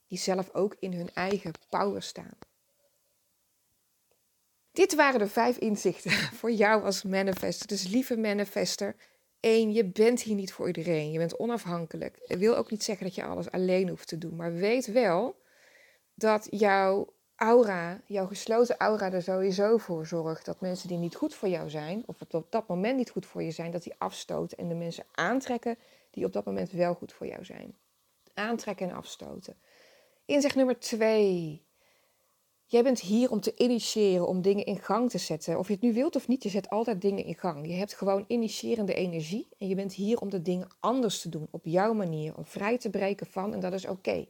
Die 0.08 0.17
zelf 0.17 0.54
ook 0.54 0.75
in 0.80 0.93
hun 0.93 1.10
eigen 1.13 1.52
power 1.69 2.02
staan. 2.02 2.38
Dit 4.71 4.95
waren 4.95 5.19
de 5.19 5.28
vijf 5.28 5.58
inzichten 5.58 6.12
voor 6.39 6.52
jou 6.52 6.84
als 6.84 7.04
manifester. 7.04 7.67
Dus 7.67 7.88
lieve 7.88 8.17
manifester, 8.17 8.95
één, 9.39 9.71
je 9.71 9.86
bent 9.86 10.21
hier 10.21 10.36
niet 10.36 10.54
voor 10.54 10.67
iedereen. 10.67 11.12
Je 11.12 11.17
bent 11.17 11.39
onafhankelijk. 11.39 12.17
Ik 12.17 12.38
wil 12.38 12.56
ook 12.56 12.71
niet 12.71 12.84
zeggen 12.84 13.06
dat 13.06 13.15
je 13.15 13.23
alles 13.23 13.52
alleen 13.52 13.89
hoeft 13.89 14.08
te 14.08 14.17
doen. 14.17 14.36
Maar 14.36 14.54
weet 14.54 14.86
wel 14.86 15.41
dat 16.13 16.47
jouw 16.49 17.17
aura, 17.39 18.02
jouw 18.06 18.28
gesloten 18.28 18.78
aura 18.78 19.12
er 19.12 19.21
sowieso 19.21 19.78
voor 19.78 20.06
zorgt 20.06 20.45
dat 20.45 20.62
mensen 20.62 20.88
die 20.88 20.97
niet 20.97 21.15
goed 21.15 21.34
voor 21.34 21.49
jou 21.49 21.69
zijn, 21.69 22.04
of 22.06 22.21
op 22.32 22.47
dat 22.49 22.67
moment 22.67 22.97
niet 22.97 23.10
goed 23.10 23.25
voor 23.25 23.43
je 23.43 23.52
zijn, 23.52 23.71
dat 23.71 23.84
die 23.84 23.93
afstoten 23.97 24.58
en 24.58 24.67
de 24.67 24.75
mensen 24.75 25.06
aantrekken 25.12 25.78
die 26.12 26.25
op 26.25 26.34
dat 26.34 26.45
moment 26.45 26.71
wel 26.71 26.93
goed 26.93 27.13
voor 27.13 27.28
jou 27.28 27.45
zijn. 27.45 27.75
Aantrekken 28.34 28.89
en 28.89 28.95
afstoten. 28.95 29.56
Inzicht 30.25 30.56
nummer 30.56 30.80
twee. 30.80 31.63
Jij 32.65 32.84
bent 32.84 32.99
hier 32.99 33.32
om 33.32 33.41
te 33.41 33.54
initiëren, 33.58 34.28
om 34.28 34.41
dingen 34.41 34.65
in 34.65 34.80
gang 34.80 35.10
te 35.10 35.17
zetten. 35.17 35.60
Of 35.60 35.67
je 35.67 35.73
het 35.73 35.82
nu 35.82 35.93
wilt 35.93 36.15
of 36.15 36.28
niet, 36.28 36.43
je 36.43 36.49
zet 36.49 36.69
altijd 36.69 37.02
dingen 37.02 37.25
in 37.25 37.36
gang. 37.36 37.67
Je 37.67 37.73
hebt 37.73 37.93
gewoon 37.93 38.25
initiërende 38.28 38.93
energie 38.93 39.47
en 39.58 39.67
je 39.67 39.75
bent 39.75 39.93
hier 39.93 40.19
om 40.19 40.30
de 40.30 40.41
dingen 40.41 40.67
anders 40.80 41.21
te 41.21 41.30
doen, 41.30 41.47
op 41.52 41.65
jouw 41.65 41.93
manier, 41.93 42.38
om 42.38 42.45
vrij 42.45 42.78
te 42.78 42.89
breken 42.89 43.28
van 43.28 43.54
en 43.54 43.60
dat 43.60 43.73
is 43.73 43.88
oké. 43.88 44.28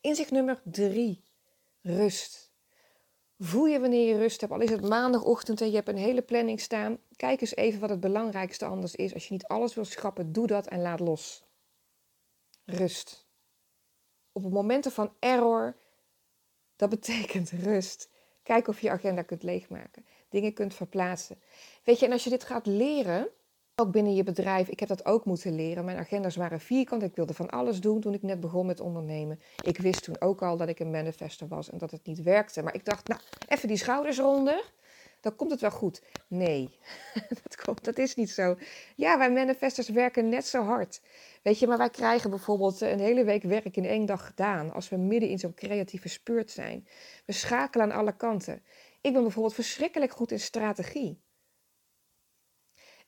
Inzicht 0.00 0.30
nummer 0.30 0.60
drie, 0.64 1.22
rust. 1.82 2.52
Voel 3.38 3.66
je 3.66 3.80
wanneer 3.80 4.08
je 4.08 4.18
rust 4.18 4.40
hebt, 4.40 4.52
al 4.52 4.60
is 4.60 4.70
het 4.70 4.88
maandagochtend 4.88 5.60
en 5.60 5.68
je 5.68 5.74
hebt 5.74 5.88
een 5.88 5.96
hele 5.96 6.22
planning 6.22 6.60
staan. 6.60 6.98
Kijk 7.16 7.40
eens 7.40 7.54
even 7.54 7.80
wat 7.80 7.90
het 7.90 8.00
belangrijkste 8.00 8.64
anders 8.64 8.94
is. 8.94 9.14
Als 9.14 9.26
je 9.26 9.32
niet 9.32 9.46
alles 9.46 9.74
wil 9.74 9.84
schrappen, 9.84 10.32
doe 10.32 10.46
dat 10.46 10.66
en 10.66 10.82
laat 10.82 11.00
los. 11.00 11.44
Rust. 12.64 13.26
Op 14.32 14.50
momenten 14.50 14.92
van 14.92 15.12
error, 15.18 15.76
dat 16.76 16.88
betekent 16.88 17.50
rust. 17.50 18.10
Kijk 18.42 18.68
of 18.68 18.80
je 18.80 18.90
agenda 18.90 19.22
kunt 19.22 19.42
leegmaken. 19.42 20.06
Dingen 20.28 20.54
kunt 20.54 20.74
verplaatsen. 20.74 21.40
Weet 21.84 21.98
je, 21.98 22.06
en 22.06 22.12
als 22.12 22.24
je 22.24 22.30
dit 22.30 22.44
gaat 22.44 22.66
leren, 22.66 23.28
ook 23.80 23.90
binnen 23.90 24.14
je 24.14 24.22
bedrijf, 24.22 24.68
ik 24.68 24.80
heb 24.80 24.88
dat 24.88 25.04
ook 25.04 25.24
moeten 25.24 25.54
leren. 25.54 25.84
Mijn 25.84 25.98
agenda's 25.98 26.36
waren 26.36 26.60
vierkant. 26.60 27.02
Ik 27.02 27.16
wilde 27.16 27.34
van 27.34 27.50
alles 27.50 27.80
doen 27.80 28.00
toen 28.00 28.14
ik 28.14 28.22
net 28.22 28.40
begon 28.40 28.66
met 28.66 28.80
ondernemen. 28.80 29.40
Ik 29.64 29.78
wist 29.78 30.02
toen 30.02 30.20
ook 30.20 30.42
al 30.42 30.56
dat 30.56 30.68
ik 30.68 30.78
een 30.78 30.90
manifester 30.90 31.48
was 31.48 31.70
en 31.70 31.78
dat 31.78 31.90
het 31.90 32.06
niet 32.06 32.22
werkte. 32.22 32.62
Maar 32.62 32.74
ik 32.74 32.84
dacht, 32.84 33.08
nou, 33.08 33.20
even 33.48 33.68
die 33.68 33.76
schouders 33.76 34.18
eronder. 34.18 34.72
Dan 35.20 35.36
komt 35.36 35.50
het 35.50 35.60
wel 35.60 35.70
goed. 35.70 36.02
Nee, 36.28 36.78
dat, 37.42 37.56
komt, 37.64 37.84
dat 37.84 37.98
is 37.98 38.14
niet 38.14 38.30
zo. 38.30 38.56
Ja, 38.96 39.18
wij 39.18 39.32
manifestors 39.32 39.88
werken 39.88 40.28
net 40.28 40.46
zo 40.46 40.62
hard. 40.62 41.00
Weet 41.42 41.58
je, 41.58 41.66
maar 41.66 41.78
wij 41.78 41.90
krijgen 41.90 42.30
bijvoorbeeld 42.30 42.80
een 42.80 43.00
hele 43.00 43.24
week 43.24 43.42
werk 43.42 43.76
in 43.76 43.84
één 43.84 44.06
dag 44.06 44.26
gedaan. 44.26 44.72
Als 44.72 44.88
we 44.88 44.96
midden 44.96 45.28
in 45.28 45.38
zo'n 45.38 45.54
creatieve 45.54 46.08
speurt 46.08 46.50
zijn. 46.50 46.86
We 47.24 47.32
schakelen 47.32 47.92
aan 47.92 47.98
alle 47.98 48.16
kanten. 48.16 48.62
Ik 49.00 49.12
ben 49.12 49.22
bijvoorbeeld 49.22 49.54
verschrikkelijk 49.54 50.12
goed 50.12 50.30
in 50.30 50.40
strategie. 50.40 51.20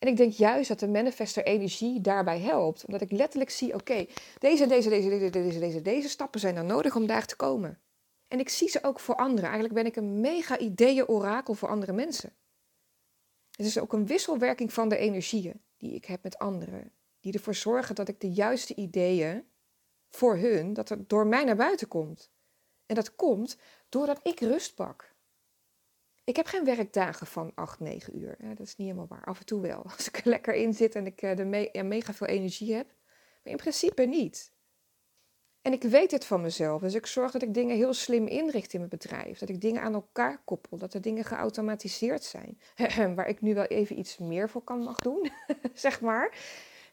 En 0.01 0.09
ik 0.09 0.17
denk 0.17 0.33
juist 0.33 0.69
dat 0.69 0.79
de 0.79 0.89
manifester 0.89 1.45
energie 1.45 2.01
daarbij 2.01 2.41
helpt. 2.41 2.85
Omdat 2.85 3.01
ik 3.01 3.11
letterlijk 3.11 3.51
zie, 3.51 3.75
oké, 3.75 4.07
deze, 4.39 4.67
deze, 4.67 4.89
deze, 4.89 5.31
deze, 5.31 5.59
deze, 5.59 5.83
deze, 5.83 6.09
stappen 6.09 6.41
zijn 6.41 6.55
dan 6.55 6.67
nodig 6.67 6.97
om 6.97 7.07
daar 7.07 7.27
te 7.27 7.37
komen. 7.37 7.81
En 8.29 8.39
ik 8.39 8.49
zie 8.49 8.69
ze 8.69 8.83
ook 8.83 9.01
voor 9.01 9.15
anderen. 9.15 9.45
Eigenlijk 9.45 9.75
ben 9.75 9.87
ik 9.87 9.97
een 9.97 10.21
mega 10.21 10.59
ideeën-orakel 10.59 11.55
voor 11.55 11.69
andere 11.69 11.93
mensen. 11.93 12.33
Het 13.51 13.67
is 13.67 13.79
ook 13.79 13.93
een 13.93 14.07
wisselwerking 14.07 14.73
van 14.73 14.89
de 14.89 14.97
energieën 14.97 15.63
die 15.77 15.95
ik 15.95 16.05
heb 16.05 16.23
met 16.23 16.39
anderen. 16.39 16.93
Die 17.21 17.33
ervoor 17.33 17.55
zorgen 17.55 17.95
dat 17.95 18.09
ik 18.09 18.21
de 18.21 18.33
juiste 18.33 18.75
ideeën 18.75 19.45
voor 20.11 20.37
hun, 20.37 20.73
dat 20.73 20.91
er 20.91 21.07
door 21.07 21.27
mij 21.27 21.45
naar 21.45 21.57
buiten 21.57 21.89
komt. 21.89 22.31
En 22.87 22.95
dat 22.95 23.15
komt 23.15 23.57
doordat 23.89 24.21
ik 24.23 24.41
rust 24.41 24.75
pak. 24.75 25.10
Ik 26.25 26.37
heb 26.37 26.47
geen 26.47 26.65
werkdagen 26.65 27.27
van 27.27 27.53
8, 27.55 27.81
9 27.81 28.19
uur. 28.19 28.37
Dat 28.39 28.67
is 28.67 28.77
niet 28.77 28.87
helemaal 28.87 29.09
waar. 29.09 29.25
Af 29.25 29.39
en 29.39 29.47
toe 29.47 29.61
wel. 29.61 29.83
Als 29.97 30.09
ik 30.09 30.17
er 30.17 30.29
lekker 30.29 30.55
in 30.55 30.75
zit 30.75 30.95
en 30.95 31.07
ik 31.07 31.23
er 31.23 31.47
me 31.47 31.69
ja, 31.73 31.83
mega 31.83 32.13
veel 32.13 32.27
energie 32.27 32.75
heb. 32.75 32.87
Maar 33.43 33.53
in 33.53 33.57
principe 33.57 34.03
niet. 34.03 34.53
En 35.63 35.73
ik 35.73 35.83
weet 35.83 36.11
dit 36.11 36.25
van 36.25 36.41
mezelf. 36.41 36.81
Dus 36.81 36.95
ik 36.95 37.07
zorg 37.07 37.33
dat 37.33 37.43
ik 37.43 37.55
dingen 37.55 37.77
heel 37.77 37.95
slim 37.95 38.27
inricht 38.27 38.73
in 38.73 38.79
mijn 38.79 38.91
bedrijf. 38.91 39.39
Dat 39.39 39.49
ik 39.49 39.61
dingen 39.61 39.83
aan 39.83 39.95
elkaar 39.95 40.43
koppel. 40.45 40.79
Dat 40.79 40.95
er 40.95 41.01
dingen 41.01 41.25
geautomatiseerd 41.25 42.25
zijn. 42.25 42.61
Waar 43.17 43.29
ik 43.29 43.41
nu 43.41 43.55
wel 43.55 43.65
even 43.65 43.99
iets 43.99 44.19
meer 44.19 44.49
voor 44.49 44.63
kan 44.63 44.79
mag 44.79 44.99
doen. 44.99 45.31
zeg 45.75 46.01
maar. 46.01 46.35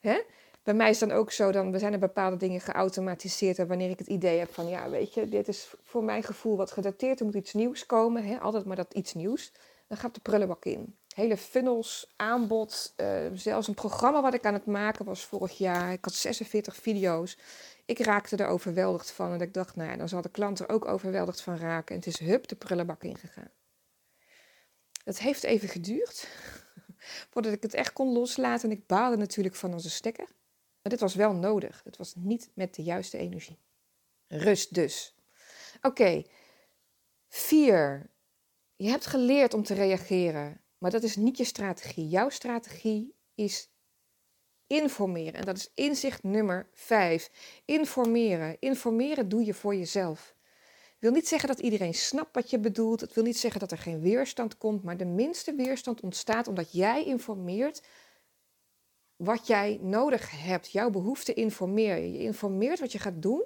Hè? 0.02 0.22
Bij 0.68 0.76
mij 0.76 0.90
is 0.90 1.00
dan 1.00 1.12
ook 1.12 1.32
zo, 1.32 1.52
dan 1.52 1.72
we 1.72 1.80
zijn 1.80 1.94
er 1.94 2.00
bepaalde 2.00 2.38
dingen 2.38 2.62
geautomatiseerd. 2.62 3.60
En 3.60 3.68
wanneer 3.68 3.90
ik 3.90 4.00
het 4.00 4.08
idee 4.08 4.40
heb 4.40 4.54
van, 4.54 4.68
ja, 4.68 4.90
weet 4.90 5.14
je, 5.14 5.30
dit 5.30 5.48
is 5.48 5.74
voor 5.84 6.04
mijn 6.04 6.24
gevoel 6.24 6.58
wat 6.58 6.72
gedateerd. 6.72 7.20
Er 7.20 7.26
moet 7.26 7.36
iets 7.36 7.54
nieuws 7.54 7.86
komen. 7.86 8.24
Hè? 8.24 8.40
Altijd 8.40 8.66
maar 8.66 8.76
dat 8.76 8.94
iets 8.94 9.14
nieuws. 9.14 9.52
Dan 9.88 9.98
gaat 9.98 10.14
de 10.14 10.20
prullenbak 10.20 10.66
in. 10.66 10.96
Hele 11.16 11.38
funnels, 11.38 12.14
aanbod. 12.16 12.94
Uh, 12.98 13.08
zelfs 13.34 13.68
een 13.68 13.74
programma 13.74 14.22
wat 14.22 14.34
ik 14.34 14.46
aan 14.46 14.54
het 14.54 14.66
maken 14.66 15.06
was 15.06 15.26
vorig 15.26 15.58
jaar. 15.58 15.92
Ik 15.92 16.06
had 16.06 16.14
46 16.14 16.76
video's. 16.76 17.38
Ik 17.86 18.00
raakte 18.00 18.36
er 18.36 18.48
overweldigd 18.48 19.12
van. 19.12 19.32
En 19.34 19.42
ik 19.42 19.54
dacht, 19.54 19.76
nou 19.76 19.90
ja, 19.90 19.98
dan 19.98 20.10
zal 20.10 20.22
de 20.22 20.30
klant 20.30 20.60
er 20.60 20.70
ook 20.70 20.86
overweldigd 20.86 21.42
van 21.42 21.58
raken. 21.58 21.96
En 21.96 22.02
het 22.02 22.08
is 22.08 22.20
hup 22.20 22.48
de 22.48 22.56
prullenbak 22.56 23.04
ingegaan. 23.04 23.52
Het 25.04 25.20
heeft 25.20 25.44
even 25.44 25.70
geduurd. 25.70 26.28
Voordat 27.32 27.54
ik 27.54 27.64
het 27.64 27.74
echt 27.74 27.94
kon 27.94 28.14
loslaten. 28.14 28.70
En 28.70 28.76
ik 28.76 28.88
baalde 28.88 29.18
natuurlijk 29.18 29.56
van 29.56 29.74
onze 29.74 29.90
stekker. 29.90 30.36
Maar 30.88 30.98
dit 30.98 31.06
was 31.06 31.16
wel 31.16 31.34
nodig. 31.34 31.82
Het 31.84 31.98
was 31.98 32.14
niet 32.16 32.50
met 32.54 32.76
de 32.76 32.84
juiste 32.84 33.18
energie. 33.18 33.60
Rust 34.28 34.74
dus. 34.74 35.16
Oké. 35.82 36.24
Vier. 37.28 38.10
Je 38.76 38.90
hebt 38.90 39.06
geleerd 39.06 39.54
om 39.54 39.64
te 39.64 39.74
reageren. 39.74 40.62
Maar 40.78 40.92
dat 40.92 41.04
is 41.04 41.16
niet 41.16 41.38
je 41.38 41.44
strategie. 41.44 42.08
Jouw 42.08 42.30
strategie 42.30 43.14
is 43.36 43.70
informeren. 44.68 45.34
En 45.34 45.46
dat 45.46 45.58
is 45.58 45.72
inzicht 45.74 46.24
nummer 46.24 46.70
5. 46.74 47.62
Informeren. 47.66 48.58
Informeren 48.60 49.30
doe 49.30 49.46
je 49.46 49.54
voor 49.54 49.76
jezelf. 49.76 50.36
Wil 51.00 51.12
niet 51.12 51.28
zeggen 51.28 51.48
dat 51.48 51.60
iedereen 51.60 51.94
snapt 51.94 52.36
wat 52.36 52.50
je 52.50 52.60
bedoelt. 52.60 53.02
Het 53.02 53.14
wil 53.14 53.24
niet 53.24 53.38
zeggen 53.38 53.60
dat 53.60 53.72
er 53.72 53.78
geen 53.78 54.02
weerstand 54.02 54.58
komt. 54.58 54.84
Maar 54.84 54.98
de 54.98 55.06
minste 55.06 55.56
weerstand 55.56 56.02
ontstaat 56.02 56.48
omdat 56.48 56.72
jij 56.72 57.06
informeert 57.06 57.82
wat 59.18 59.48
jij 59.48 59.80
nodig 59.82 60.32
hebt. 60.32 60.72
Jouw 60.72 60.90
behoefte 60.90 61.34
informeer 61.34 61.98
je. 61.98 62.12
Je 62.12 62.20
informeert 62.24 62.80
wat 62.80 62.92
je 62.92 63.00
gaat 63.00 63.22
doen. 63.22 63.46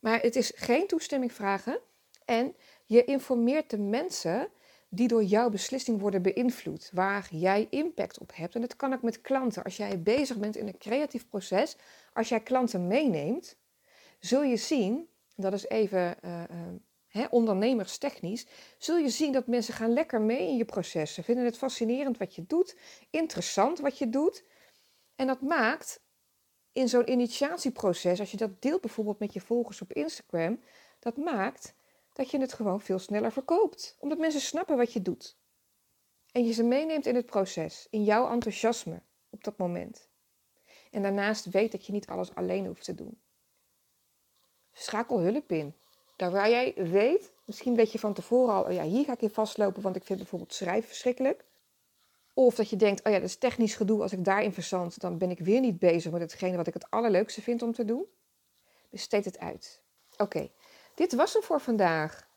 Maar 0.00 0.20
het 0.20 0.36
is 0.36 0.52
geen 0.54 0.86
toestemming 0.86 1.32
vragen. 1.32 1.80
En 2.24 2.54
je 2.86 3.04
informeert 3.04 3.70
de 3.70 3.78
mensen 3.78 4.48
die 4.88 5.08
door 5.08 5.24
jouw 5.24 5.50
beslissing 5.50 6.00
worden 6.00 6.22
beïnvloed, 6.22 6.90
waar 6.92 7.28
jij 7.30 7.66
impact 7.70 8.18
op 8.18 8.30
hebt. 8.34 8.54
En 8.54 8.60
dat 8.60 8.76
kan 8.76 8.92
ook 8.92 9.02
met 9.02 9.20
klanten. 9.20 9.64
Als 9.64 9.76
jij 9.76 10.02
bezig 10.02 10.36
bent 10.36 10.56
in 10.56 10.66
een 10.66 10.78
creatief 10.78 11.28
proces, 11.28 11.76
als 12.12 12.28
jij 12.28 12.40
klanten 12.40 12.86
meeneemt, 12.86 13.56
zul 14.18 14.42
je 14.42 14.56
zien, 14.56 15.08
dat 15.36 15.52
is 15.52 15.68
even 15.68 16.16
uh, 17.14 17.24
ondernemerstechnisch, 17.30 18.46
zul 18.78 18.96
je 18.96 19.08
zien 19.08 19.32
dat 19.32 19.46
mensen 19.46 19.74
gaan 19.74 19.92
lekker 19.92 20.20
mee 20.20 20.48
in 20.48 20.56
je 20.56 20.64
proces. 20.64 21.14
Ze 21.14 21.22
vinden 21.22 21.44
het 21.44 21.58
fascinerend 21.58 22.18
wat 22.18 22.34
je 22.34 22.44
doet, 22.46 22.76
interessant 23.10 23.78
wat 23.78 23.98
je 23.98 24.08
doet. 24.08 24.44
En 25.20 25.26
dat 25.26 25.40
maakt 25.40 26.02
in 26.72 26.88
zo'n 26.88 27.10
initiatieproces, 27.10 28.20
als 28.20 28.30
je 28.30 28.36
dat 28.36 28.62
deelt 28.62 28.80
bijvoorbeeld 28.80 29.18
met 29.18 29.32
je 29.32 29.40
volgers 29.40 29.80
op 29.80 29.92
Instagram, 29.92 30.60
dat 30.98 31.16
maakt 31.16 31.74
dat 32.12 32.30
je 32.30 32.40
het 32.40 32.52
gewoon 32.52 32.80
veel 32.80 32.98
sneller 32.98 33.32
verkoopt. 33.32 33.96
Omdat 33.98 34.18
mensen 34.18 34.40
snappen 34.40 34.76
wat 34.76 34.92
je 34.92 35.02
doet. 35.02 35.38
En 36.32 36.44
je 36.44 36.52
ze 36.52 36.62
meeneemt 36.62 37.06
in 37.06 37.14
het 37.14 37.26
proces, 37.26 37.86
in 37.90 38.04
jouw 38.04 38.30
enthousiasme 38.30 39.02
op 39.30 39.44
dat 39.44 39.56
moment. 39.56 40.08
En 40.90 41.02
daarnaast 41.02 41.50
weet 41.50 41.72
dat 41.72 41.86
je 41.86 41.92
niet 41.92 42.06
alles 42.06 42.34
alleen 42.34 42.66
hoeft 42.66 42.84
te 42.84 42.94
doen. 42.94 43.20
Schakel 44.72 45.20
hulp 45.20 45.52
in. 45.52 45.74
Daar 46.16 46.30
waar 46.30 46.50
jij 46.50 46.74
weet, 46.76 47.32
misschien 47.44 47.74
weet 47.74 47.92
je 47.92 47.98
van 47.98 48.14
tevoren 48.14 48.54
al, 48.54 48.64
oh 48.64 48.72
ja, 48.72 48.82
hier 48.82 49.04
ga 49.04 49.12
ik 49.12 49.22
in 49.22 49.30
vastlopen, 49.30 49.82
want 49.82 49.96
ik 49.96 50.04
vind 50.04 50.18
bijvoorbeeld 50.18 50.54
schrijven 50.54 50.88
verschrikkelijk. 50.88 51.44
Of 52.40 52.54
dat 52.54 52.70
je 52.70 52.76
denkt, 52.76 53.04
oh 53.04 53.12
ja, 53.12 53.18
dat 53.18 53.28
is 53.28 53.36
technisch 53.36 53.74
gedoe, 53.74 54.02
als 54.02 54.12
ik 54.12 54.24
daarin 54.24 54.52
verzand, 54.52 55.00
dan 55.00 55.18
ben 55.18 55.30
ik 55.30 55.38
weer 55.38 55.60
niet 55.60 55.78
bezig 55.78 56.12
met 56.12 56.20
hetgene 56.20 56.56
wat 56.56 56.66
ik 56.66 56.74
het 56.74 56.90
allerleukste 56.90 57.42
vind 57.42 57.62
om 57.62 57.72
te 57.72 57.84
doen. 57.84 58.06
Besteed 58.90 59.24
het 59.24 59.38
uit. 59.38 59.82
Oké, 60.16 60.50
dit 60.94 61.14
was 61.14 61.32
hem 61.32 61.42
voor 61.42 61.60
vandaag. 61.60 62.29